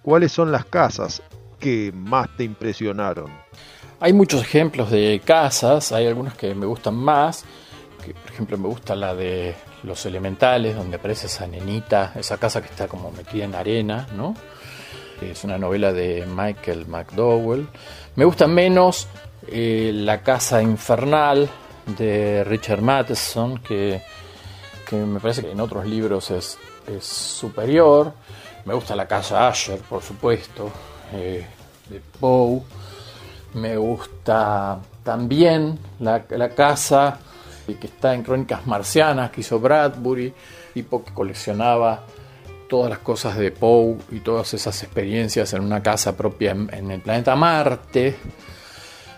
[0.00, 1.22] ¿Cuáles son las casas
[1.60, 3.30] que más te impresionaron?
[4.00, 7.44] Hay muchos ejemplos de casas, hay algunas que me gustan más,
[8.02, 12.62] que por ejemplo me gusta la de Los Elementales, donde aparece esa nenita, esa casa
[12.62, 14.34] que está como metida en arena, ¿no?
[15.20, 17.68] Es una novela de Michael McDowell.
[18.16, 19.08] Me gusta menos
[19.48, 21.48] eh, La Casa Infernal
[21.98, 24.00] de Richard Matheson, que,
[24.92, 26.58] me parece que en otros libros es,
[27.00, 28.12] superior.
[28.64, 30.70] Me gusta La Casa Asher, por supuesto,
[31.12, 31.46] eh,
[31.88, 32.62] de Poe.
[33.54, 37.18] Me gusta también la, la casa
[37.72, 40.34] que está en Crónicas Marcianas, que hizo Bradbury,
[40.74, 42.04] tipo que coleccionaba
[42.68, 47.00] todas las cosas de Poe y todas esas experiencias en una casa propia en, el
[47.00, 48.16] planeta Marte.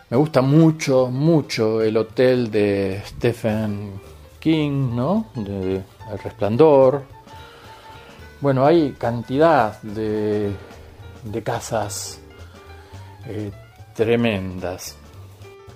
[0.08, 4.00] Me gusta mucho, mucho el hotel de Stephen
[4.38, 5.26] King, ¿no?
[5.34, 5.82] De
[6.12, 7.02] El Resplandor.
[8.40, 10.52] Bueno, hay cantidad de,
[11.24, 12.20] de casas
[13.26, 13.50] eh,
[13.96, 14.96] tremendas.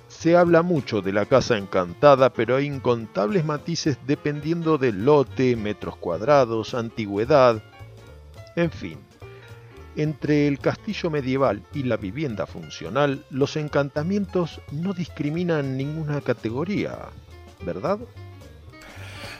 [0.07, 5.97] Se habla mucho de la casa encantada, pero hay incontables matices dependiendo del lote, metros
[5.97, 7.61] cuadrados, antigüedad,
[8.55, 9.10] en fin.
[9.97, 16.97] Entre el castillo medieval y la vivienda funcional, los encantamientos no discriminan ninguna categoría,
[17.65, 17.99] ¿verdad?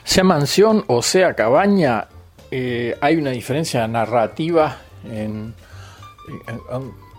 [0.03, 2.07] Sea mansión o sea cabaña,
[2.49, 5.53] eh, hay una diferencia narrativa en,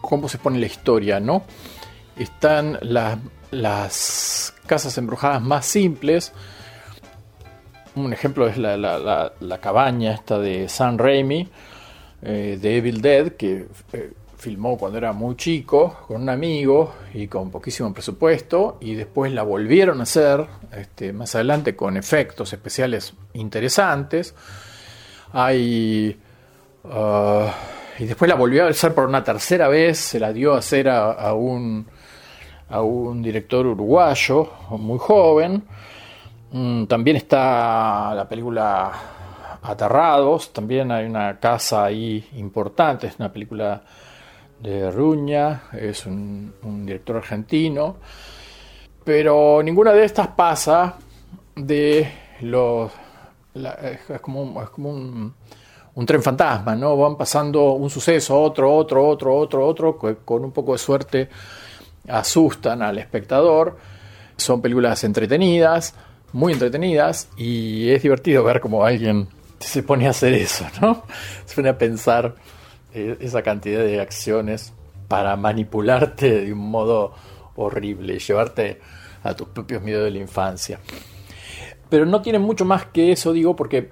[0.02, 1.44] cómo se pone la historia, ¿no?
[2.18, 6.32] Están las casas embrujadas más simples.
[7.94, 11.48] Un ejemplo es la, cabaña esta de San Raimi,
[12.22, 17.26] eh, de Evil Dead, que eh, filmó cuando era muy chico, con un amigo y
[17.26, 20.46] con poquísimo presupuesto, y después la volvieron a hacer
[20.76, 24.34] este, más adelante con efectos especiales interesantes.
[25.32, 26.18] Hay.
[26.84, 27.48] Uh,
[27.98, 30.88] y después la volvió a hacer por una tercera vez, se la dio a hacer
[30.88, 31.86] a un
[32.72, 35.62] a un director uruguayo muy joven.
[36.52, 38.92] Mm, también está la película
[39.62, 43.82] Aterrados, también hay una casa ahí importante, es una película
[44.60, 46.52] de Ruña, es un,
[46.84, 47.96] director argentino,
[49.04, 50.96] pero ninguna de estas pasa
[51.54, 52.10] de
[52.40, 52.90] los...
[53.54, 55.34] es como, un,
[55.94, 56.96] un, tren fantasma, ¿no?
[56.96, 61.28] Van pasando un suceso, otro, otro, otro, otro, otro, con un poco de suerte
[62.08, 63.76] asustan al espectador.
[64.36, 65.94] Son películas entretenidas,
[66.32, 69.28] muy entretenidas, y es divertido ver cómo alguien
[69.66, 71.04] se pone a hacer eso, ¿no?
[71.46, 72.34] Se pone a pensar
[72.92, 74.72] eh, esa cantidad de acciones
[75.08, 77.14] para manipularte de un modo
[77.56, 78.80] horrible llevarte
[79.22, 80.80] a tus propios miedos de la infancia.
[81.88, 83.90] Pero no tiene mucho más que eso, digo, porque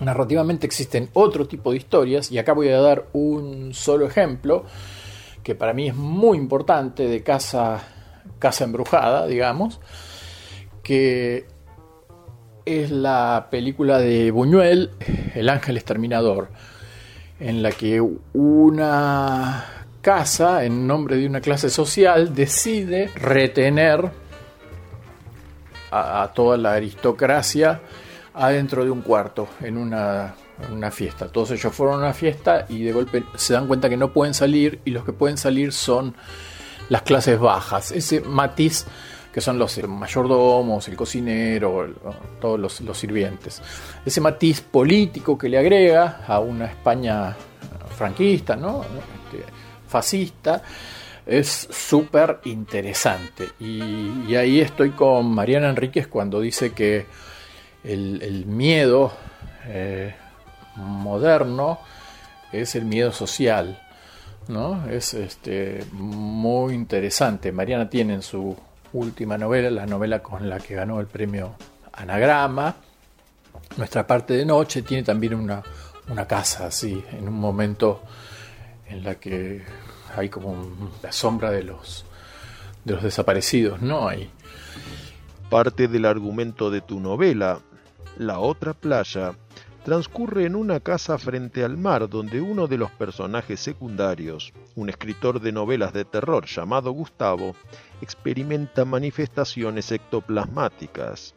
[0.00, 4.64] narrativamente existen otro tipo de historias, y acá voy a dar un solo ejemplo
[5.42, 7.82] que para mí es muy importante, de Casa,
[8.38, 9.80] casa Embrujada, digamos,
[10.82, 11.46] que
[12.64, 14.90] es la película de Buñuel,
[15.34, 16.48] El Ángel Exterminador,
[17.40, 18.00] en la que
[18.32, 19.64] una
[20.00, 24.10] casa, en nombre de una clase social, decide retener
[25.90, 27.80] a, toda la aristocracia
[28.34, 30.34] adentro de un cuarto, en una
[30.70, 31.28] una fiesta.
[31.28, 34.34] Todos ellos fueron a una fiesta y de golpe se dan cuenta que no pueden
[34.34, 36.14] salir y los que pueden salir son
[36.88, 37.90] las clases bajas.
[37.92, 38.86] Ese matiz
[39.32, 41.88] que son los mayordomos, el cocinero,
[42.40, 43.62] todos los, sirvientes.
[44.04, 47.34] Ese matiz político que le agrega a una España
[47.96, 48.82] franquista, ¿no?
[48.82, 49.44] Este,
[49.88, 50.62] fascista,
[51.24, 53.52] es súper interesante.
[53.58, 57.06] Y, ahí estoy con Mariana Enríquez cuando dice que
[57.84, 59.12] el, miedo
[59.66, 60.14] eh,
[60.76, 61.78] moderno
[62.52, 63.78] es el miedo social.
[64.48, 64.86] ¿no?
[64.90, 67.52] Es este, muy interesante.
[67.52, 68.56] Mariana tiene en su
[68.92, 71.54] última novela, la novela con la que ganó el premio
[71.92, 72.74] Anagrama,
[73.76, 75.62] Nuestra parte de noche, tiene también una,
[76.08, 78.02] una casa así, en un momento
[78.88, 79.62] en la que
[80.14, 82.04] hay como la sombra de los,
[82.84, 84.08] de los desaparecidos, ¿no?
[84.08, 84.30] Hay.
[85.48, 87.60] Parte del argumento de tu novela,
[88.18, 89.32] La otra playa,
[89.84, 95.40] transcurre en una casa frente al mar donde uno de los personajes secundarios, un escritor
[95.40, 97.54] de novelas de terror llamado Gustavo,
[98.00, 101.34] experimenta manifestaciones ectoplasmáticas.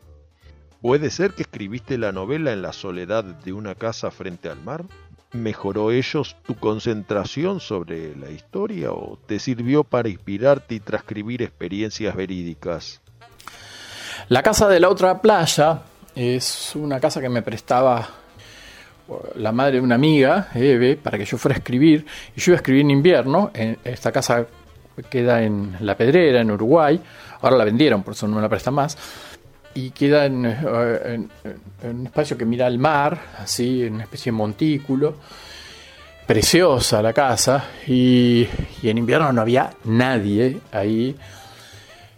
[0.82, 4.86] ¿Puede ser que escribiste la novela en la soledad de una casa frente al mar?
[5.32, 12.16] ¿Mejoró ellos tu concentración sobre la historia o te sirvió para inspirarte y transcribir experiencias
[12.16, 13.02] verídicas?
[14.30, 15.82] La casa de la otra playa
[16.16, 18.08] es una casa que me prestaba
[19.36, 22.06] la madre de una amiga, Eve, para que yo fuera a escribir.
[22.36, 23.52] Y yo iba a escribir en invierno.
[23.54, 24.46] En esta casa
[25.10, 27.00] queda en La Pedrera, en Uruguay.
[27.42, 28.98] Ahora la vendieron, por eso no me la presta más.
[29.74, 35.16] y queda en, un espacio que mira al mar, así, en una especie de montículo.
[36.26, 38.48] Preciosa la casa y,
[38.82, 41.16] y en invierno no había nadie ahí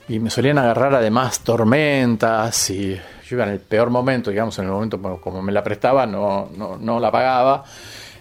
[0.10, 2.98] y me solían agarrar además tormentas y
[3.28, 6.50] yo iba en el peor momento, digamos, en el momento como me la prestaba, no,
[6.56, 7.64] no, no la pagaba.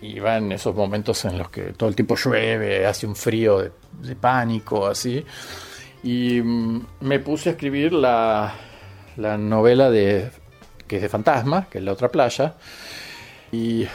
[0.02, 4.16] Iba en esos momentos en los que todo el tiempo llueve, hace un frío de,
[4.16, 5.24] pánico, así.
[6.02, 8.52] Y mm, me puse a escribir la,
[9.16, 10.30] la novela de,
[10.86, 12.54] que es de Fantasma, que es La otra playa.
[13.52, 13.86] Y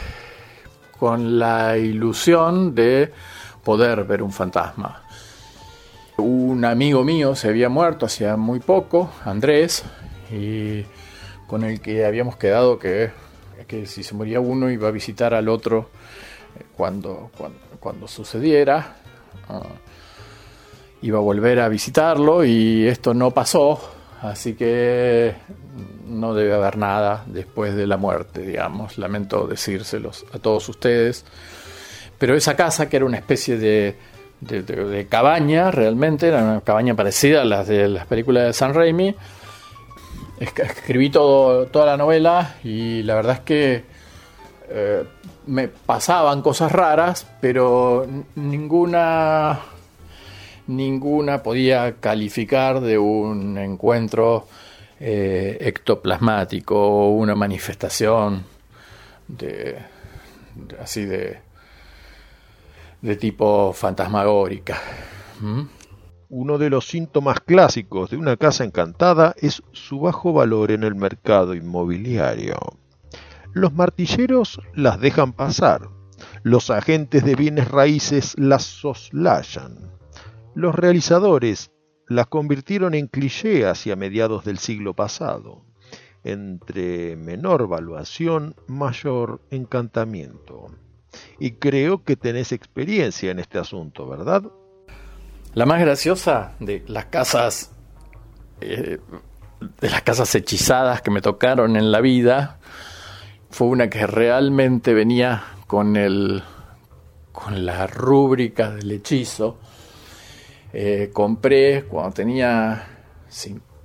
[0.98, 3.12] con la ilusión de
[3.62, 5.02] poder ver un fantasma.
[6.16, 9.84] Un amigo mío se había muerto hacía muy poco, Andrés,
[10.30, 10.84] y
[11.52, 13.10] con el que habíamos quedado que,
[13.66, 15.90] que si se moría uno iba a visitar al otro
[16.58, 17.30] eh, cuando,
[17.78, 18.96] cuando, sucediera.
[19.50, 19.60] Ah,
[21.02, 23.78] iba a volver a visitarlo y esto no pasó,
[24.22, 25.34] así que
[26.06, 28.96] no debe haber nada después de la muerte, digamos.
[28.96, 31.26] Lamento decírselos a todos ustedes.
[32.18, 33.96] Pero esa casa, que era una especie de,
[34.40, 39.14] de cabaña, realmente, era una cabaña parecida a las de las películas de San Raimi,
[40.42, 43.84] escribí todo, toda la novela y la verdad es que
[44.68, 45.04] eh,
[45.46, 49.60] me pasaban cosas raras, pero ninguna,
[50.66, 54.46] ninguna podía calificar de un encuentro
[55.00, 58.44] eh, ectoplasmático o una manifestación
[59.28, 59.78] de,
[60.80, 61.38] así de,
[63.00, 64.80] de tipo fantasmagórica.
[65.40, 65.62] ¿Mm?
[66.34, 70.94] Uno de los síntomas clásicos de una casa encantada es su bajo valor en el
[70.94, 72.56] mercado inmobiliario.
[73.52, 75.90] Los martilleros las dejan pasar,
[76.42, 79.92] los agentes de bienes raíces las soslayan,
[80.54, 81.70] los realizadores
[82.08, 85.66] las convirtieron en cliché hacia mediados del siglo pasado.
[86.24, 90.68] Entre menor valuación, mayor encantamiento.
[91.38, 94.44] Y creo que tenés experiencia en este asunto, ¿verdad?
[95.54, 97.72] La más graciosa de las casas,
[98.62, 98.98] eh,
[99.80, 102.58] de las casas hechizadas que me tocaron en la vida,
[103.50, 106.42] fue una que realmente venía con el,
[107.32, 109.58] con la rúbrica del hechizo.
[110.72, 112.86] Eh, compré cuando tenía,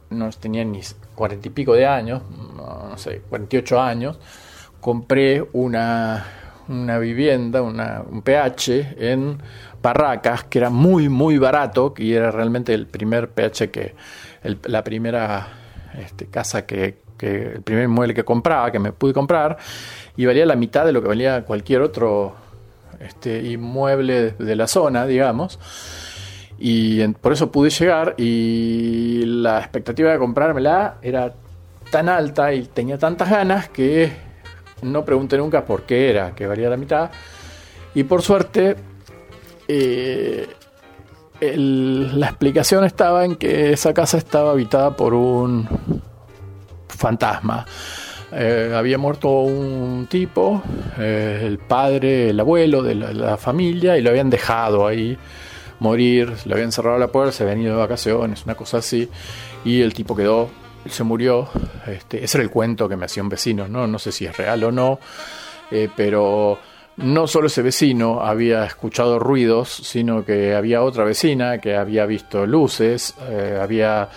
[0.10, 0.80] no tenía ni
[1.16, 2.22] cuarenta y pico de años,
[2.56, 4.18] no, sé, 48 años,
[4.80, 6.26] compré una,
[6.70, 9.38] una vivienda, una, un PH en
[9.88, 13.96] Barracas, que era muy, muy barato, y era realmente el primer PH que,
[14.64, 15.48] la primera
[15.98, 19.58] este, casa que, el primer mueble que compraba, que me pude comprar,
[20.18, 22.36] y valía la mitad de lo que valía cualquier otro
[23.00, 25.58] este, inmueble de la zona, digamos.
[26.60, 31.34] Y por eso pude llegar y la expectativa de comprármela era
[31.92, 34.12] tan alta y tenía tantas ganas que
[34.82, 37.10] no pregunté nunca por qué era, que valía la mitad.
[37.94, 38.76] Y por suerte
[39.68, 40.48] eh,
[41.40, 45.68] la explicación estaba en que esa casa estaba habitada por un
[46.88, 47.66] fantasma.
[48.32, 50.62] Eh, había muerto un tipo,
[50.98, 55.18] eh, el padre, el abuelo de la, familia, y lo habían dejado ahí
[55.80, 59.10] morir, le habían cerrado la puerta, se habían ido de vacaciones, una cosa así,
[59.64, 60.50] y el tipo quedó,
[60.90, 61.50] se murió.
[61.86, 63.88] Este, ese era el cuento que me hacía un vecino, ¿no?
[63.88, 65.00] no sé si es real o no,
[65.96, 66.58] pero
[66.98, 72.46] no solo ese vecino había escuchado ruidos, sino que había otra vecina que había visto
[72.46, 74.10] luces, eh, había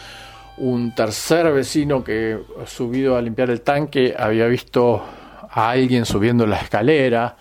[0.57, 5.03] un tercer vecino que subido a limpiar el tanque había visto
[5.51, 7.37] a alguien subiendo la escalera,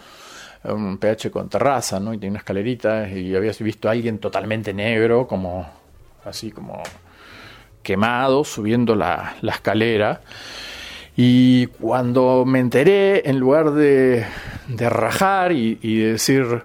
[0.64, 2.14] un PH con terraza, ¿no?
[2.14, 5.70] Y tenía una escalerita y había visto a alguien totalmente negro, como
[6.26, 6.84] así como
[7.82, 10.22] quemado, subiendo la, la escalera.
[11.22, 14.26] Y cuando me enteré, en lugar de,
[14.70, 16.64] rajar y, decir,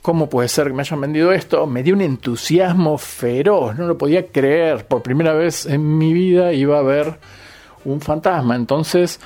[0.00, 1.66] ¿cómo puede ser que me hayan vendido esto?
[1.66, 4.86] Me dio un entusiasmo feroz, no lo podía creer.
[4.86, 7.18] Por primera vez en mi vida iba a ver
[7.84, 8.54] un fantasma.
[8.54, 9.18] Entonces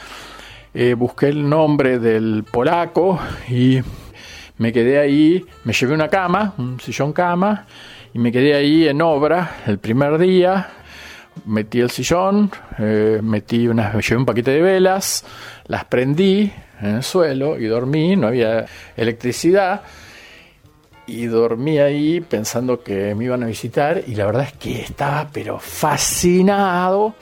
[0.73, 3.81] eh, busqué el nombre del polaco y
[4.57, 7.67] me quedé ahí, me llevé una cama, un sillón cama,
[8.15, 10.71] y me quedé ahí en obra el primer día
[11.47, 15.25] metí el sillón, eh, metí llevé un paquete de velas,
[15.67, 18.67] las prendí en el suelo y dormí, no había
[18.97, 19.83] electricidad
[21.07, 25.29] y dormí ahí pensando que me iban a visitar y la verdad es que estaba
[25.33, 27.15] pero fascinado,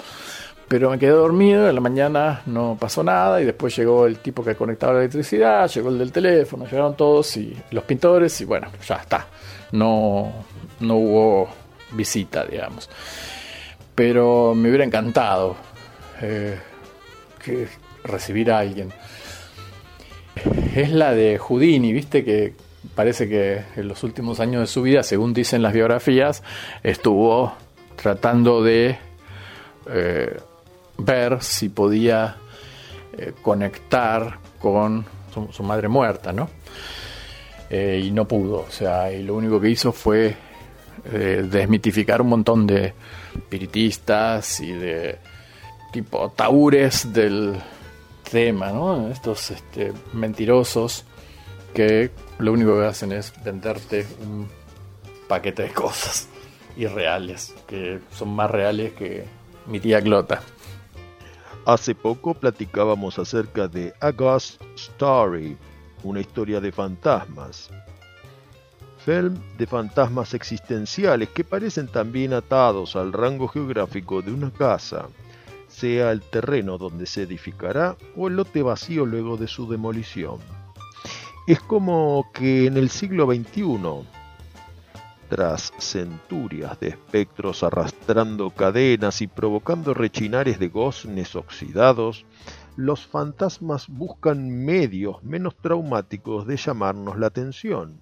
[0.69, 4.45] pero me quedé dormido, en la mañana no pasó nada y después llegó el tipo
[4.45, 8.69] que conectaba la electricidad, llegó el del teléfono, llegaron todos y los pintores y bueno,
[8.87, 9.27] ya está,
[9.73, 10.33] no,
[10.81, 11.49] no hubo
[11.93, 12.89] visita, digamos
[13.95, 15.57] pero me hubiera encantado
[16.21, 16.59] eh,
[18.05, 18.93] recibir a alguien.
[20.75, 22.55] Es la de Houdini, viste que
[22.95, 26.43] parece que en los últimos años de su vida, según dicen las biografías,
[26.83, 27.53] estuvo
[27.97, 28.97] tratando de
[29.91, 30.41] eh,
[30.99, 32.37] ver si podía
[33.17, 35.05] eh, conectar con
[35.51, 36.49] su, madre muerta, ¿no?
[37.71, 40.37] y no pudo, o sea, y lo único que hizo fue
[41.05, 42.95] desmitificar un montón de
[43.35, 45.19] espiritistas y de
[45.93, 47.57] tipo taúres del
[48.31, 49.09] tema, ¿no?
[49.09, 51.05] Estos este, mentirosos
[51.75, 54.49] que lo único que hacen es venderte un
[55.29, 56.29] paquete de cosas
[56.77, 59.25] irreales, que son más reales que
[59.67, 60.43] mi tía Glota.
[61.65, 65.57] Hace poco platicábamos acerca de A Ghost Story,
[66.03, 67.71] una historia de fantasmas.
[69.05, 75.09] Film de fantasmas existenciales que parecen también atados al rango geográfico de una casa
[75.67, 80.39] sea el terreno donde se edificará o el lote vacío luego de su demolición.
[81.49, 84.07] Es como que en el siglo XXI,
[85.29, 92.25] tras centurias de espectros arrastrando cadenas y provocando rechinares de goznes oxidados,
[92.77, 98.01] los fantasmas buscan medios menos traumáticos de llamarnos la atención,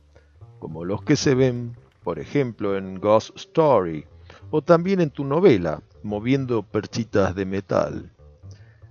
[0.60, 4.04] como los que se ven, por ejemplo, en Ghost Story,
[4.50, 8.12] o también en tu novela, moviendo perchitas de metal.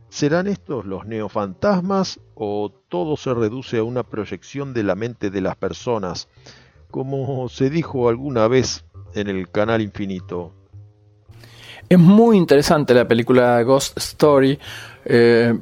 [0.09, 5.41] ¿Serán estos los neofantasmas o todo se reduce a una proyección de la mente de
[5.41, 6.27] las personas,
[6.89, 10.51] como se dijo alguna vez en el canal infinito?
[11.87, 14.57] Es muy interesante la película Ghost Story,
[15.05, 15.57] eh,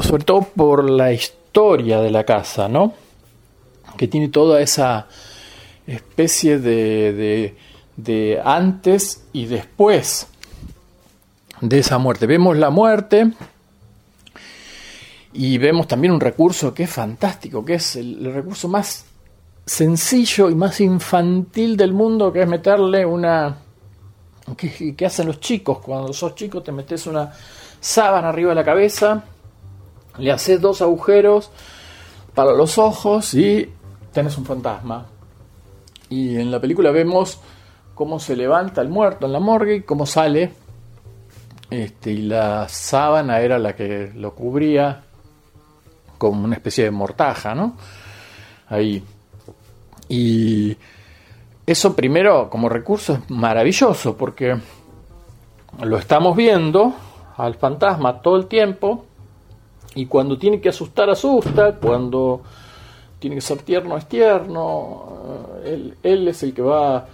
[0.00, 3.05] sobre todo por la historia de la casa, ¿no?
[3.96, 5.06] Que tiene toda esa
[5.86, 7.56] especie de,
[7.96, 10.28] de antes y después
[11.60, 12.26] de esa muerte.
[12.26, 13.32] Vemos la muerte
[15.32, 19.04] y vemos también un recurso que es fantástico, que es el, recurso más
[19.64, 23.58] sencillo y más infantil del mundo, que es meterle una...
[24.56, 25.80] ¿Qué, hacen los chicos?
[25.80, 27.32] Cuando sos chico te metes una
[27.80, 29.24] sábana arriba de la cabeza,
[30.18, 31.50] le haces dos agujeros
[32.32, 33.68] para los ojos y
[34.16, 35.04] tenés un fantasma.
[36.08, 37.38] Y en la película vemos
[37.94, 40.54] cómo se levanta el muerto en la morgue y cómo sale
[41.68, 45.02] este, y la sábana era la que lo cubría
[46.16, 47.76] como una especie de mortaja, ¿no?
[48.70, 49.04] Ahí.
[50.08, 50.74] Y
[51.66, 54.56] eso primero como recurso es maravilloso porque
[55.82, 56.94] lo estamos viendo
[57.36, 59.04] al fantasma todo el tiempo
[59.94, 62.42] y cuando tiene que asustar asusta, cuando
[63.18, 67.06] tiene que ser tierno es tierno, él, él es el que va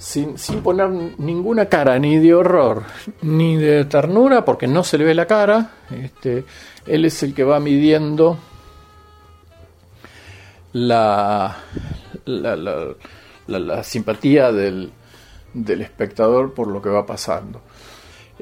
[0.00, 0.88] sin, poner
[1.18, 2.84] ninguna cara, ni de horror,
[3.20, 5.72] ni de ternura, porque no se le ve la cara.
[5.90, 6.44] Este,
[6.86, 8.38] él es el que va midiendo
[10.72, 11.54] la,
[12.24, 14.90] la, simpatía del,
[15.54, 17.60] espectador por lo que va pasando.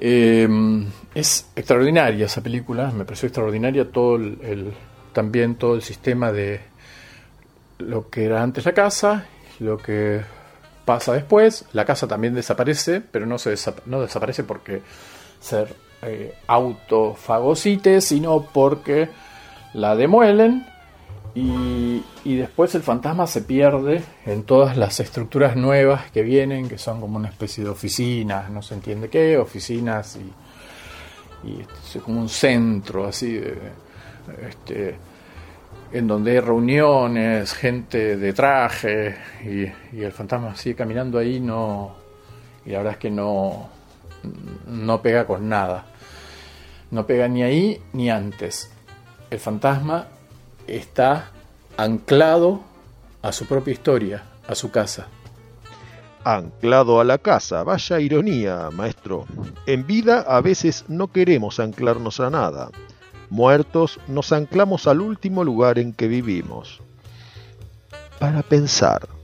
[0.01, 4.73] Em, es extraordinaria esa película, me pareció extraordinaria todo el,
[5.13, 6.61] también todo el sistema de
[7.79, 9.27] lo que era antes la casa,
[9.59, 10.23] lo que
[10.85, 13.55] pasa después, la casa también desaparece, pero no, se
[13.87, 14.83] no desaparece porque
[15.41, 19.09] ser eh, autofagocite, sino porque
[19.75, 20.67] la demuelen
[21.35, 26.79] y, y, después el fantasma se pierde en todas las estructuras nuevas que vienen, que
[26.79, 32.21] son como una especie de oficinas, no se entiende qué, oficinas y, y es como
[32.21, 33.59] un centro así de...
[34.49, 34.97] Este,
[35.93, 41.95] en donde hay reuniones, gente de traje y, el fantasma sigue caminando ahí, no,
[42.65, 43.69] y la verdad es que no,
[44.67, 45.87] no pega con nada.
[46.91, 48.71] No pega ni ahí ni antes.
[49.31, 50.07] El fantasma
[50.67, 51.31] está
[51.77, 52.63] anclado
[53.21, 55.09] a su propia historia, a su casa.
[56.25, 59.27] Anclado a la casa, vaya ironía, maestro.
[59.67, 62.71] En vida a veces no queremos anclarnos a nada
[63.31, 66.81] muertos, nos anclamos al último lugar en que vivimos.
[68.19, 69.18] Para pensar.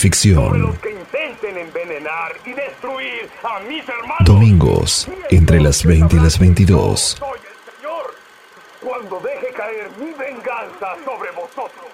[0.00, 0.44] Terrible ira Cineficción.
[0.44, 4.24] sobre los que intenten envenenar y destruir a mis hermanos.
[4.24, 7.00] Domingos, entre las 20 y las 22.
[7.00, 8.14] Soy el Señor
[8.80, 11.86] cuando deje caer mi venganza sobre vosotros.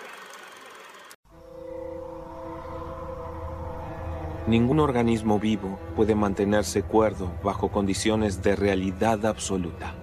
[4.46, 9.94] Ningún organismo vivo puede mantenerse cuerdo bajo condiciones de realidad absoluta.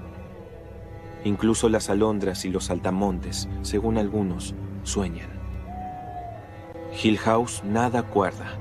[1.23, 5.32] Incluso las alondras y los saltamontes, según algunos, sueñan.
[7.01, 8.57] Hill House nada cuerda.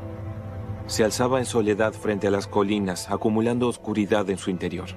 [0.86, 4.88] Se alzaba en soledad frente a las colinas, acumulando oscuridad en su interior.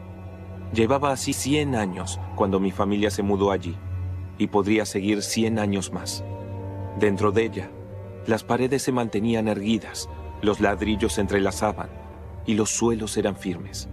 [0.73, 3.75] Llevaba así 100 años cuando mi familia se mudó allí,
[4.37, 6.23] y podría seguir 100 años más.
[6.99, 7.69] Dentro de ella,
[8.25, 10.09] las paredes se mantenían erguidas,
[10.41, 11.89] los ladrillos se entrelazaban
[12.45, 13.89] y los suelos eran firmes.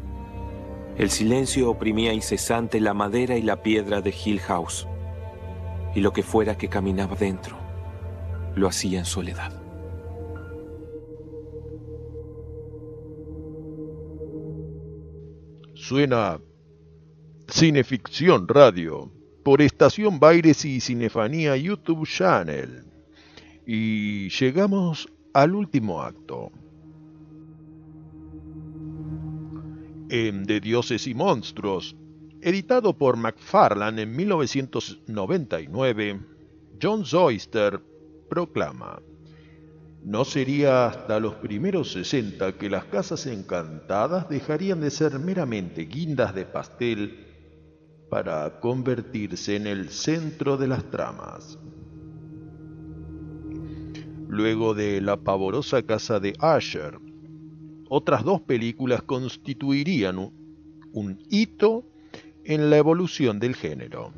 [0.97, 4.87] El silencio oprimía incesante la madera y la piedra de Hill House,
[5.95, 7.62] y lo que fuera que caminaba dentro,
[8.55, 9.53] lo hacía en soledad.
[15.75, 16.41] Suena
[17.49, 22.85] Cineficción Radio por Estación Baires y Cinefanía YouTube Channel.
[23.67, 26.51] Y llegamos al último acto.
[30.09, 31.97] En De Dioses y Monstruos,
[32.41, 36.21] editado por McFarlane en 1999,
[36.81, 37.83] John Zoyster
[38.33, 38.99] proclama,
[40.03, 46.35] no sería hasta los primeros 60 que las casas encantadas dejarían de ser meramente guindas
[46.35, 47.27] de pastel
[48.09, 51.59] para convertirse en el centro de las tramas.
[54.29, 56.99] Luego de La pavorosa casa de Asher,
[57.91, 60.33] otras dos películas constituirían
[60.95, 61.85] un, hito
[62.45, 64.11] en la evolución del género.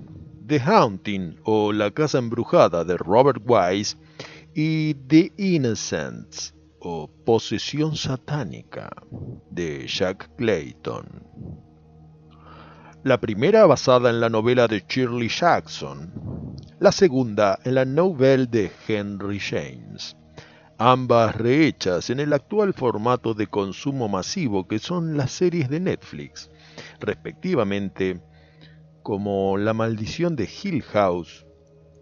[0.47, 3.97] The Haunting o La casa embrujada de Robert Wise
[4.55, 8.90] y The Innocents o Posesión satánica
[9.51, 11.07] de Jack Clayton.
[13.05, 16.12] La primera basada en la novela de Shirley Jackson,
[16.78, 20.14] la segunda en la novela de Henry James,
[20.76, 26.51] ambas rehechas en el actual formato de consumo masivo que son las series de Netflix,
[27.01, 28.20] respectivamente
[29.05, 31.46] como La maldición de Hill House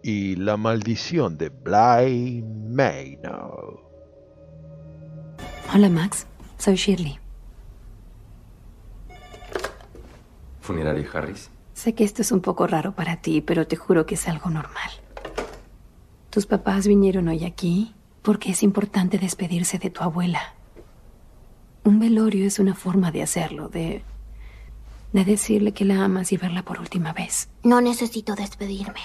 [0.01, 3.91] y La maldición de Bly Manor.
[5.75, 6.25] Hola Max,
[6.57, 7.19] soy Shirley.
[10.61, 11.49] ¿Funerario Harris?
[11.73, 14.49] Sé que esto es un poco raro para ti, pero te juro que es algo
[14.49, 14.89] normal.
[16.29, 20.53] Tus papás vinieron hoy aquí porque es importante despedirse de tu abuela.
[21.83, 24.03] Un velorio es una forma de hacerlo, de
[25.13, 27.47] de decirle que la amas y verla por última vez.
[27.63, 28.99] No necesito despedirme.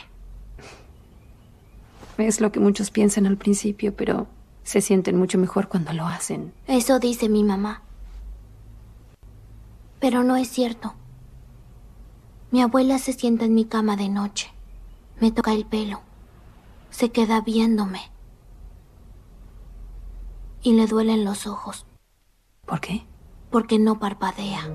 [2.16, 4.26] Es lo que muchos piensan al principio, pero
[4.64, 6.52] se sienten mucho mejor cuando lo hacen.
[6.66, 7.82] Eso dice mi mamá.
[10.00, 10.94] Pero no es cierto.
[12.50, 14.50] Mi abuela se sienta en mi cama de noche.
[15.20, 16.00] Me toca el pelo.
[16.90, 18.00] Se queda viéndome.
[20.62, 21.84] Y le duelen los ojos.
[22.66, 23.04] ¿Por qué?
[23.50, 24.68] Porque no parpadea.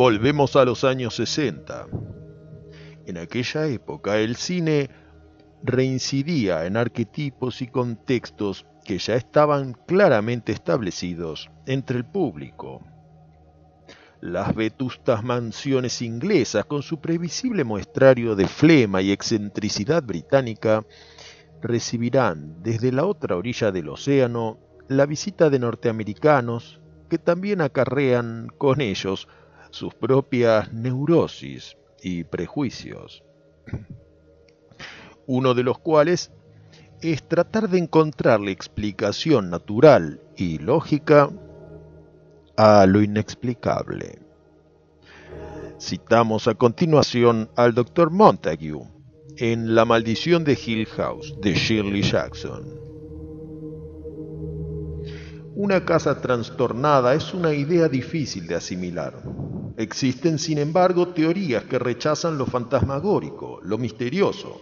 [0.00, 1.88] Volvemos a los años 60.
[3.04, 4.88] En aquella época el cine
[5.62, 12.82] reincidía en arquetipos y contextos que ya estaban claramente establecidos entre el público.
[14.22, 20.82] Las vetustas mansiones inglesas, con su previsible muestrario de flema y excentricidad británica,
[21.60, 26.80] recibirán desde la otra orilla del océano la visita de norteamericanos
[27.10, 29.28] que también acarrean con ellos
[29.70, 33.22] sus propias neurosis y prejuicios,
[35.26, 36.32] uno de los cuales
[37.00, 41.30] es tratar de encontrarle explicación natural y lógica
[42.56, 44.18] a lo inexplicable.
[45.80, 48.10] Citamos a continuación al Dr.
[48.10, 48.74] Montague
[49.38, 52.89] en La maldición de Hill House de Shirley Jackson.
[55.62, 59.22] Una casa trastornada es una idea difícil de asimilar.
[59.76, 64.58] Existen, sin embargo, teorías que rechazan lo fantasmagórico, lo misterioso.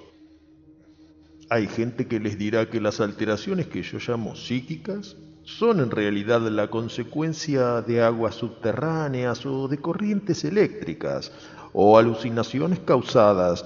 [1.51, 6.41] Hay gente que les dirá que las alteraciones que yo llamo psíquicas son en realidad
[6.41, 11.31] la consecuencia de aguas subterráneas o de corrientes eléctricas
[11.75, 13.65] o alucinaciones causadas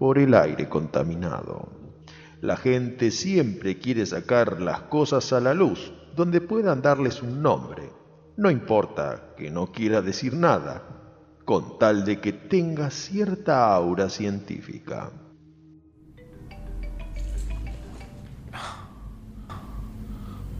[0.00, 1.83] por el aire contaminado.
[2.44, 7.90] La gente siempre quiere sacar las cosas a la luz, donde puedan darles un nombre.
[8.36, 10.82] No importa que no quiera decir nada,
[11.46, 15.10] con tal de que tenga cierta aura científica.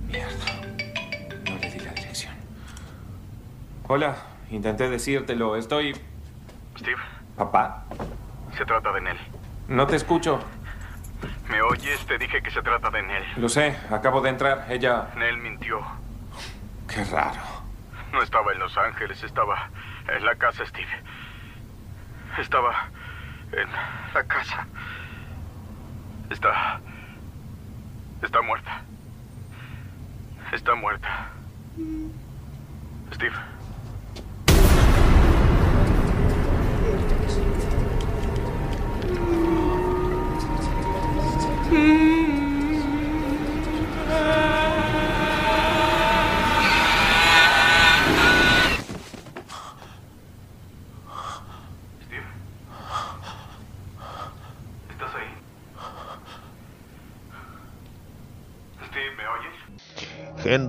[0.07, 0.33] Mierda.
[1.45, 2.33] No le di la dirección.
[3.89, 4.17] Hola,
[4.51, 5.55] intenté decírtelo.
[5.57, 5.93] Estoy...
[6.79, 7.03] Steve,
[7.37, 7.85] ¿Papá?
[8.57, 9.19] se trata de Nell.
[9.69, 10.41] No te escucho.
[11.49, 12.05] ¿Me oyes?
[12.07, 13.25] Te dije que se trata de Nell.
[13.37, 14.67] Lo sé, acabo de entrar.
[14.69, 15.11] Ella...
[15.17, 15.81] Nell mintió.
[16.89, 17.41] Qué raro.
[18.13, 19.69] No estaba en Los Ángeles, estaba
[20.09, 21.03] en la casa, Steve.
[22.39, 22.89] Estaba
[23.53, 23.69] en
[24.15, 24.67] la casa.
[26.31, 26.81] Está...
[28.23, 28.83] Está muerta.
[30.53, 31.29] Está muerta.
[33.13, 33.54] Steve.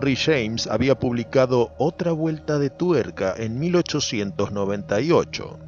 [0.05, 5.59] Henry James había publicado Otra Vuelta de Tuerca en 1898.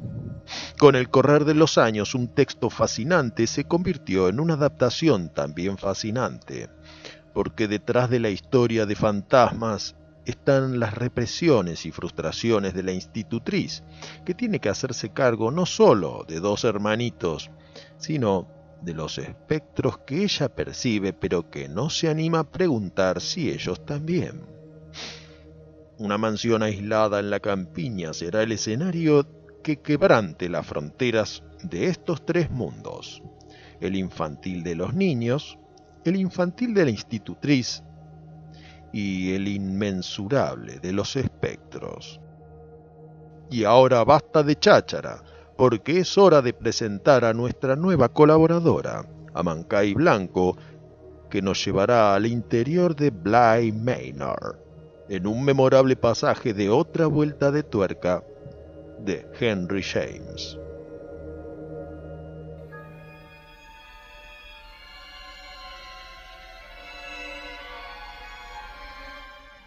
[0.78, 5.76] Con el correr de los años, un texto fascinante se convirtió en una adaptación también
[5.76, 6.70] fascinante,
[7.34, 13.82] porque detrás de la historia de fantasmas están las represiones y frustraciones de la institutriz,
[14.24, 17.50] que tiene que hacerse cargo no solo de dos hermanitos,
[17.96, 18.46] sino
[18.82, 23.84] de los espectros que ella percibe, pero que no se anima a preguntar si ellos
[23.84, 24.42] también.
[25.98, 29.26] Una mansión aislada en la campiña será el escenario
[29.62, 33.22] que quebrante las fronteras de estos tres mundos,
[33.80, 35.58] el infantil de los niños,
[36.04, 37.82] el infantil de la institutriz
[38.92, 42.20] y el inmensurable de los espectros.
[43.50, 45.22] Y ahora basta de cháchara,
[45.58, 49.04] porque es hora de presentar a nuestra nueva colaboradora,
[49.34, 50.56] Amancay Blanco,
[51.30, 54.64] que nos llevará al interior de Bly Manor,
[55.08, 58.22] en un memorable pasaje de otra vuelta de tuerca
[59.00, 60.56] de Henry James.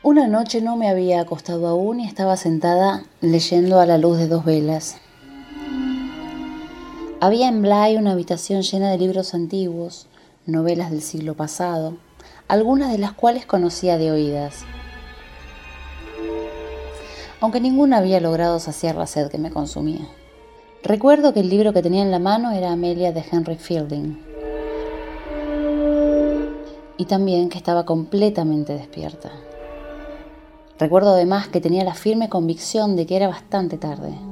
[0.03, 4.29] Una noche no me había acostado aún y estaba sentada leyendo a la luz de
[4.29, 5.00] dos velas.
[7.23, 10.07] Había en Bly una habitación llena de libros antiguos,
[10.47, 11.97] novelas del siglo pasado,
[12.47, 14.65] algunas de las cuales conocía de oídas.
[17.39, 20.07] Aunque ninguna había logrado saciar la sed que me consumía.
[20.81, 24.19] Recuerdo que el libro que tenía en la mano era Amelia de Henry Fielding.
[26.97, 29.29] Y también que estaba completamente despierta.
[30.79, 34.30] Recuerdo además que tenía la firme convicción de que era bastante tarde.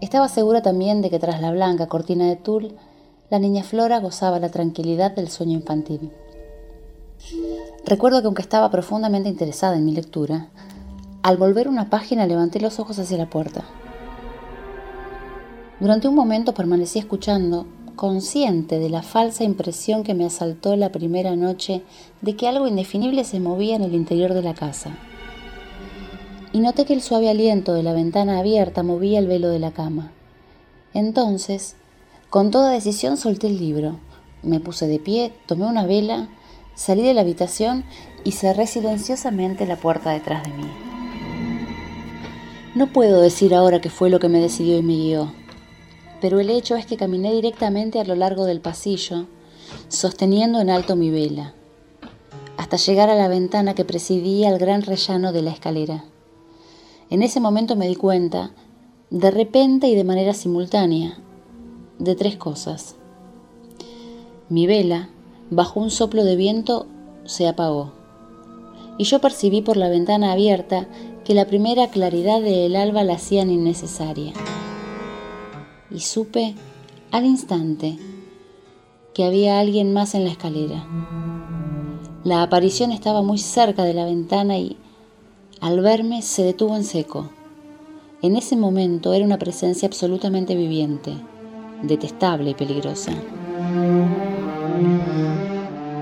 [0.00, 2.74] Estaba segura también de que tras la blanca cortina de tul,
[3.28, 6.10] la niña Flora gozaba la tranquilidad del sueño infantil.
[7.84, 10.48] Recuerdo que aunque estaba profundamente interesada en mi lectura,
[11.22, 13.64] al volver una página levanté los ojos hacia la puerta.
[15.80, 21.36] Durante un momento permanecí escuchando, consciente de la falsa impresión que me asaltó la primera
[21.36, 21.82] noche
[22.22, 24.96] de que algo indefinible se movía en el interior de la casa
[26.52, 29.70] y noté que el suave aliento de la ventana abierta movía el velo de la
[29.70, 30.12] cama.
[30.94, 31.76] Entonces,
[32.28, 33.98] con toda decisión solté el libro,
[34.42, 36.28] me puse de pie, tomé una vela,
[36.74, 37.84] salí de la habitación
[38.24, 40.68] y cerré silenciosamente la puerta detrás de mí.
[42.74, 45.32] No puedo decir ahora qué fue lo que me decidió y me guió,
[46.20, 49.26] pero el hecho es que caminé directamente a lo largo del pasillo,
[49.88, 51.54] sosteniendo en alto mi vela,
[52.56, 56.04] hasta llegar a la ventana que presidía el gran rellano de la escalera.
[57.10, 58.52] En ese momento me di cuenta,
[59.10, 61.18] de repente y de manera simultánea,
[61.98, 62.94] de tres cosas.
[64.48, 65.08] Mi vela,
[65.50, 66.86] bajo un soplo de viento,
[67.24, 67.90] se apagó,
[68.96, 70.86] y yo percibí por la ventana abierta
[71.24, 74.32] que la primera claridad del alba la hacían innecesaria.
[75.90, 76.54] Y supe
[77.10, 77.98] al instante
[79.14, 80.86] que había alguien más en la escalera.
[82.22, 84.76] La aparición estaba muy cerca de la ventana y
[85.60, 87.28] al verme se detuvo en seco.
[88.22, 91.14] En ese momento era una presencia absolutamente viviente,
[91.82, 93.12] detestable y peligrosa.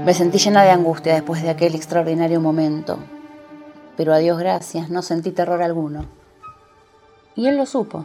[0.04, 2.98] Me sentí llena de angustia después de aquel extraordinario momento,
[3.96, 6.04] pero a Dios gracias no sentí terror alguno.
[7.34, 8.04] Y él lo supo,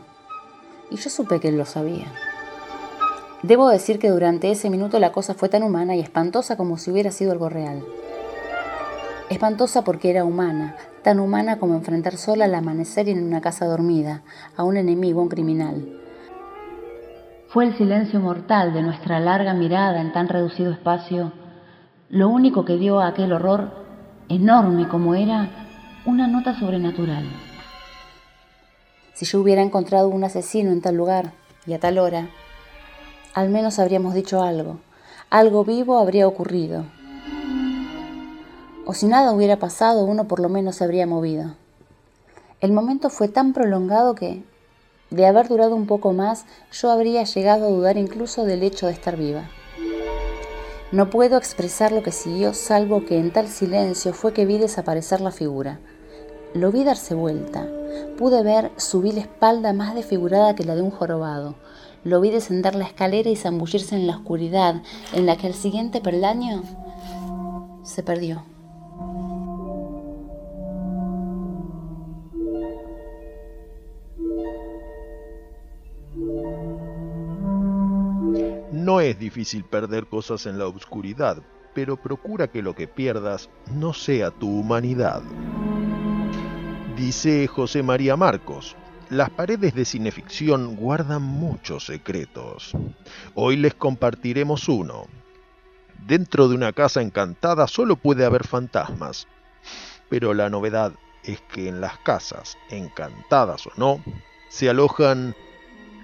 [0.89, 2.11] y yo supe que él lo sabía.
[3.43, 6.89] Debo decir que durante ese minuto la cosa fue tan humana y espantosa como si
[6.89, 7.85] hubiera sido algo real.
[9.29, 14.21] Espantosa porque era humana, tan humana como enfrentar sola al amanecer en una casa dormida,
[14.55, 15.99] a un enemigo, un criminal.
[17.49, 21.31] Fue el silencio mortal de nuestra larga mirada en tan reducido espacio
[22.09, 23.71] lo único que dio a aquel horror,
[24.29, 25.49] enorme como era,
[26.05, 27.25] una nota sobrenatural.
[29.13, 31.33] Si yo hubiera encontrado un asesino en tal lugar
[31.65, 32.27] y a tal hora,
[33.33, 34.79] al menos habríamos dicho algo,
[35.31, 36.85] algo vivo habría ocurrido,
[38.85, 41.55] o si nada hubiera pasado, uno por lo menos se habría movido.
[42.59, 44.43] El momento fue tan prolongado que,
[45.09, 48.93] de haber durado un poco más, yo habría llegado a dudar incluso del hecho de
[48.93, 49.49] estar viva.
[50.91, 55.21] No puedo expresar lo que siguió, salvo que en tal silencio fue que vi desaparecer
[55.21, 55.79] la figura.
[56.53, 57.67] Lo vi darse vuelta.
[58.17, 61.55] Pude ver su vil espalda más desfigurada que la de un jorobado.
[62.03, 64.83] Lo vi descender la escalera y zambullirse en la oscuridad,
[65.13, 66.61] en la que el siguiente perlaño
[67.83, 68.52] se perdió.
[78.71, 81.41] No es difícil perder cosas en la oscuridad,
[81.73, 85.21] pero procura que lo que pierdas no sea tu humanidad.
[86.97, 88.75] Dice José María Marcos,
[89.09, 92.73] las paredes de cineficción guardan muchos secretos.
[93.35, 95.07] Hoy les compartiremos uno.
[96.05, 99.27] Dentro de una casa encantada solo puede haber fantasmas,
[100.09, 100.93] pero la novedad
[101.23, 104.03] es que en las casas, encantadas o no,
[104.49, 105.33] se alojan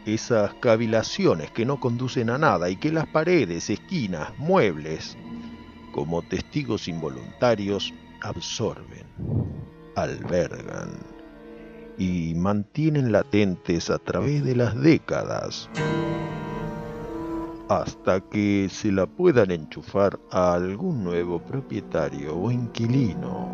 [0.05, 5.17] esas cavilaciones que no conducen a nada y que las paredes, esquinas, muebles,
[5.91, 9.05] como testigos involuntarios, absorben,
[9.95, 10.91] albergan
[11.97, 15.69] y mantienen latentes a través de las décadas
[17.69, 23.47] hasta que se la puedan enchufar a algún nuevo propietario o inquilino.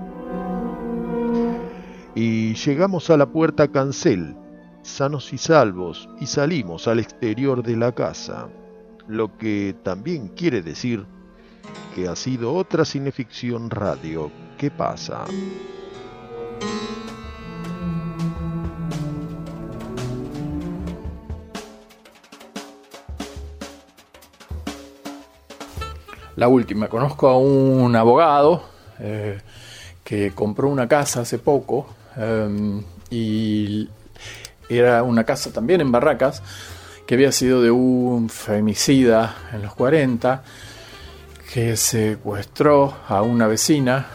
[2.16, 4.38] Y llegamos a la puerta cancel,
[4.84, 8.48] sanos y salvos y salimos al exterior de la casa,
[9.08, 11.06] lo que también quiere decir
[11.94, 15.26] que ha sido otra cineficción radio que pasa.
[26.36, 28.64] La última, conozco a un abogado
[29.00, 29.40] eh,
[30.04, 31.88] que compró una casa hace poco
[32.18, 33.90] eh, y
[34.68, 36.42] era una casa también en Barracas,
[37.06, 40.44] que había sido de un femicida en los 40,
[41.54, 44.08] que secuestró a una vecina,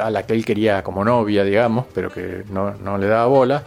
[0.00, 3.62] a la que él quería como novia, digamos, pero que no, le daba bola,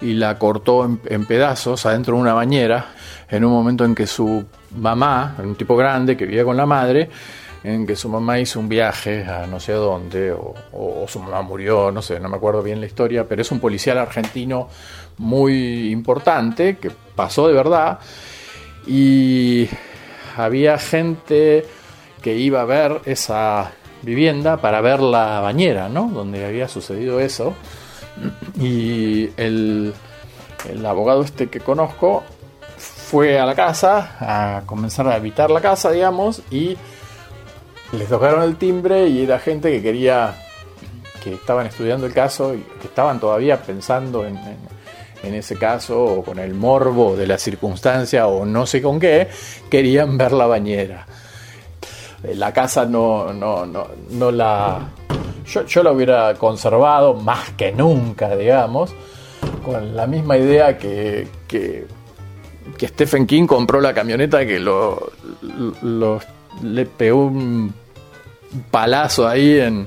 [0.00, 2.92] y la cortó en, en, pedazos adentro de una bañera,
[3.28, 4.44] en un momento en que su
[4.76, 7.08] mamá, un tipo grande que vivía con la madre,
[7.62, 11.90] en que su mamá hizo un viaje a no sé dónde, o, su mamá murió,
[11.90, 14.68] no sé, no me acuerdo bien la historia, pero es un policial argentino
[15.18, 17.98] muy importante que pasó de verdad
[18.86, 19.68] y
[20.36, 21.66] había gente
[22.22, 23.72] que iba a ver esa
[24.02, 26.08] vivienda para ver la bañera, ¿no?
[26.08, 27.54] Donde había sucedido eso.
[28.58, 29.92] Y el,
[30.68, 32.24] el abogado este que conozco
[33.10, 36.76] fue a la casa a comenzar a habitar la casa, digamos, y
[37.90, 40.32] les tocaron el timbre y era gente que quería,
[41.20, 44.38] que estaban estudiando el caso y que estaban todavía pensando en,
[45.24, 49.26] ese caso o con el morbo de la circunstancia o no sé con qué,
[49.68, 51.04] querían ver la bañera.
[52.22, 54.88] Eh, la casa no, no, no, no la...
[55.46, 58.94] Yo, yo la hubiera conservado más que nunca, digamos,
[59.64, 61.86] con la misma idea que, que,
[62.76, 65.12] que Stephen King compró la camioneta que lo,
[66.62, 67.72] le pegó un
[68.70, 69.86] palazo ahí en,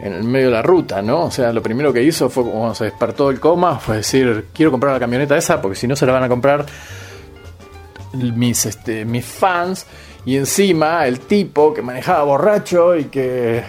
[0.00, 1.24] en el medio de la ruta, ¿no?
[1.24, 4.70] O sea, lo primero que hizo fue cuando se despertó del coma, fue decir, quiero
[4.70, 6.66] comprar la camioneta esa, porque si no se la van a comprar
[8.12, 9.86] mis, este, mis fans.
[10.24, 13.62] Y encima el tipo que manejaba borracho y que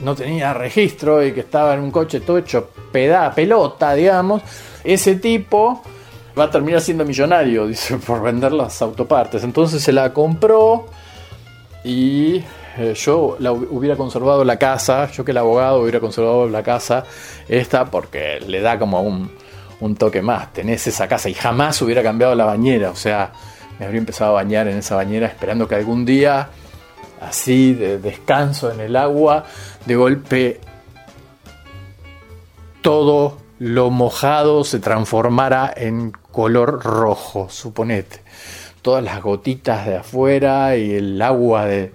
[0.00, 4.42] no tenía registro y que estaba en un coche todo hecho peda, pelota, digamos,
[4.84, 5.82] ese tipo
[6.38, 9.42] va a terminar siendo millonario, dice, por vender las autopartes.
[9.44, 10.86] Entonces se la compró
[11.84, 12.42] y
[12.76, 17.04] eh, yo la hubiera conservado la casa, yo que el abogado hubiera conservado la casa
[17.48, 19.30] esta porque le da como un,
[19.80, 20.52] un toque más.
[20.52, 23.32] Tenés esa casa y jamás hubiera cambiado la bañera, o sea,
[23.78, 26.48] me habría empezado a bañar en esa bañera esperando que algún día,
[27.20, 29.44] así de descanso en el agua,
[29.86, 30.60] de golpe
[32.82, 38.20] todo lo mojado se transformara en color rojo, suponete.
[38.80, 41.90] Todas las gotitas de afuera y el agua de,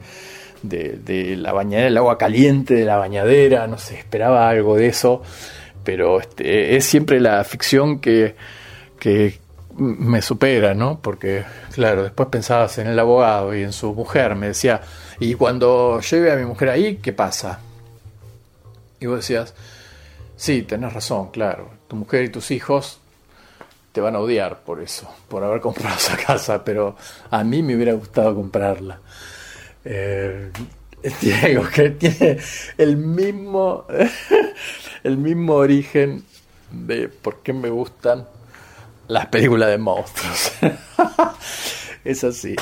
[0.62, 5.22] de, la bañadera, el agua caliente de la bañadera, no sé, esperaba algo de eso,
[5.86, 8.36] pero este, es siempre la ficción que,
[9.00, 9.40] que
[9.78, 11.00] me supera, ¿no?
[11.00, 14.82] Porque, claro, después pensabas en el abogado y en su mujer, me decía,
[15.22, 17.62] y cuando lleve a mi mujer ahí, ¿qué pasa?
[19.00, 19.54] Y vos decías,
[20.36, 23.00] sí, tenés razón, claro, tu mujer y tus hijos
[23.94, 26.98] te van a odiar por eso, por haber comprado esa casa, pero
[27.30, 29.00] a mí me hubiera gustado comprarla.
[29.86, 30.52] Eh,
[31.22, 32.40] Diego, que tiene
[32.78, 33.86] el mismo,
[35.04, 36.24] el mismo origen
[36.72, 38.26] de por qué me gustan
[39.08, 40.54] las películas de monstruos.
[42.04, 42.56] es así.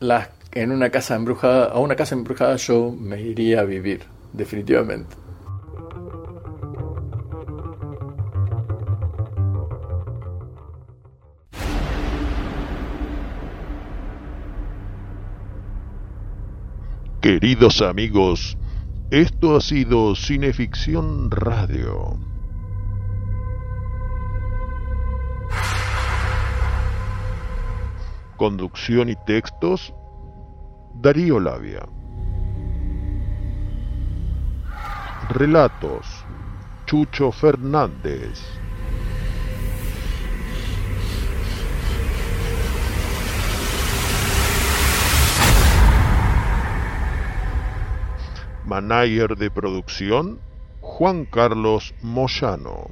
[0.00, 4.02] Las, en una casa embrujada, a una casa embrujada yo me iría a vivir,
[4.32, 5.21] definitivamente.
[17.22, 18.58] Queridos amigos,
[19.12, 22.18] esto ha sido Cineficción Radio.
[28.36, 29.94] Conducción y textos,
[30.94, 31.88] Darío Labia.
[35.28, 36.04] Relatos,
[36.86, 38.61] Chucho Fernández.
[48.72, 50.40] Manager de producción,
[50.80, 52.88] Juan Carlos Moyano.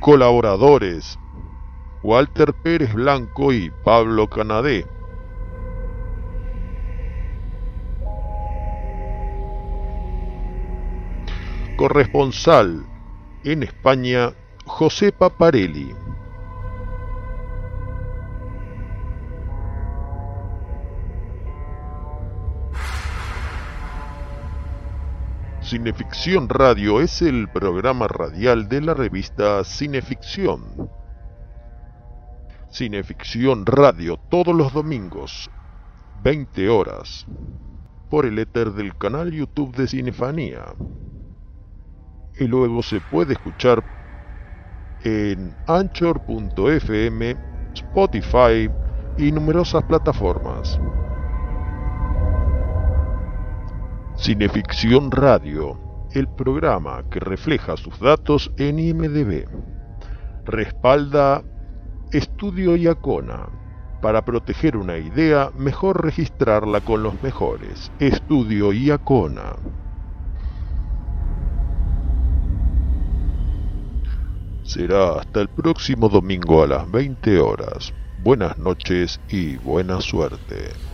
[0.00, 1.16] Colaboradores,
[2.02, 4.84] Walter Pérez Blanco y Pablo Canadé.
[11.76, 12.84] Corresponsal
[13.44, 14.32] en España,
[14.64, 15.94] José Paparelli.
[25.66, 30.88] Cineficción Radio es el programa radial de la revista Cineficción.
[32.70, 35.50] Cineficción Radio todos los domingos,
[36.22, 37.26] 20 horas,
[38.08, 40.66] por el éter del canal YouTube de Cinefanía.
[42.38, 43.82] Y luego se puede escuchar
[45.02, 47.36] en anchor.fm,
[47.74, 48.70] Spotify
[49.18, 50.78] y numerosas plataformas.
[54.18, 55.78] Cineficción Radio,
[56.12, 59.44] el programa que refleja sus datos en IMDB.
[60.46, 61.44] Respalda
[62.12, 63.50] Estudio Iacona.
[64.00, 67.92] Para proteger una idea, mejor registrarla con los mejores.
[67.98, 69.54] Estudio Iacona.
[74.62, 77.92] Será hasta el próximo domingo a las 20 horas.
[78.24, 80.85] Buenas noches y buena suerte.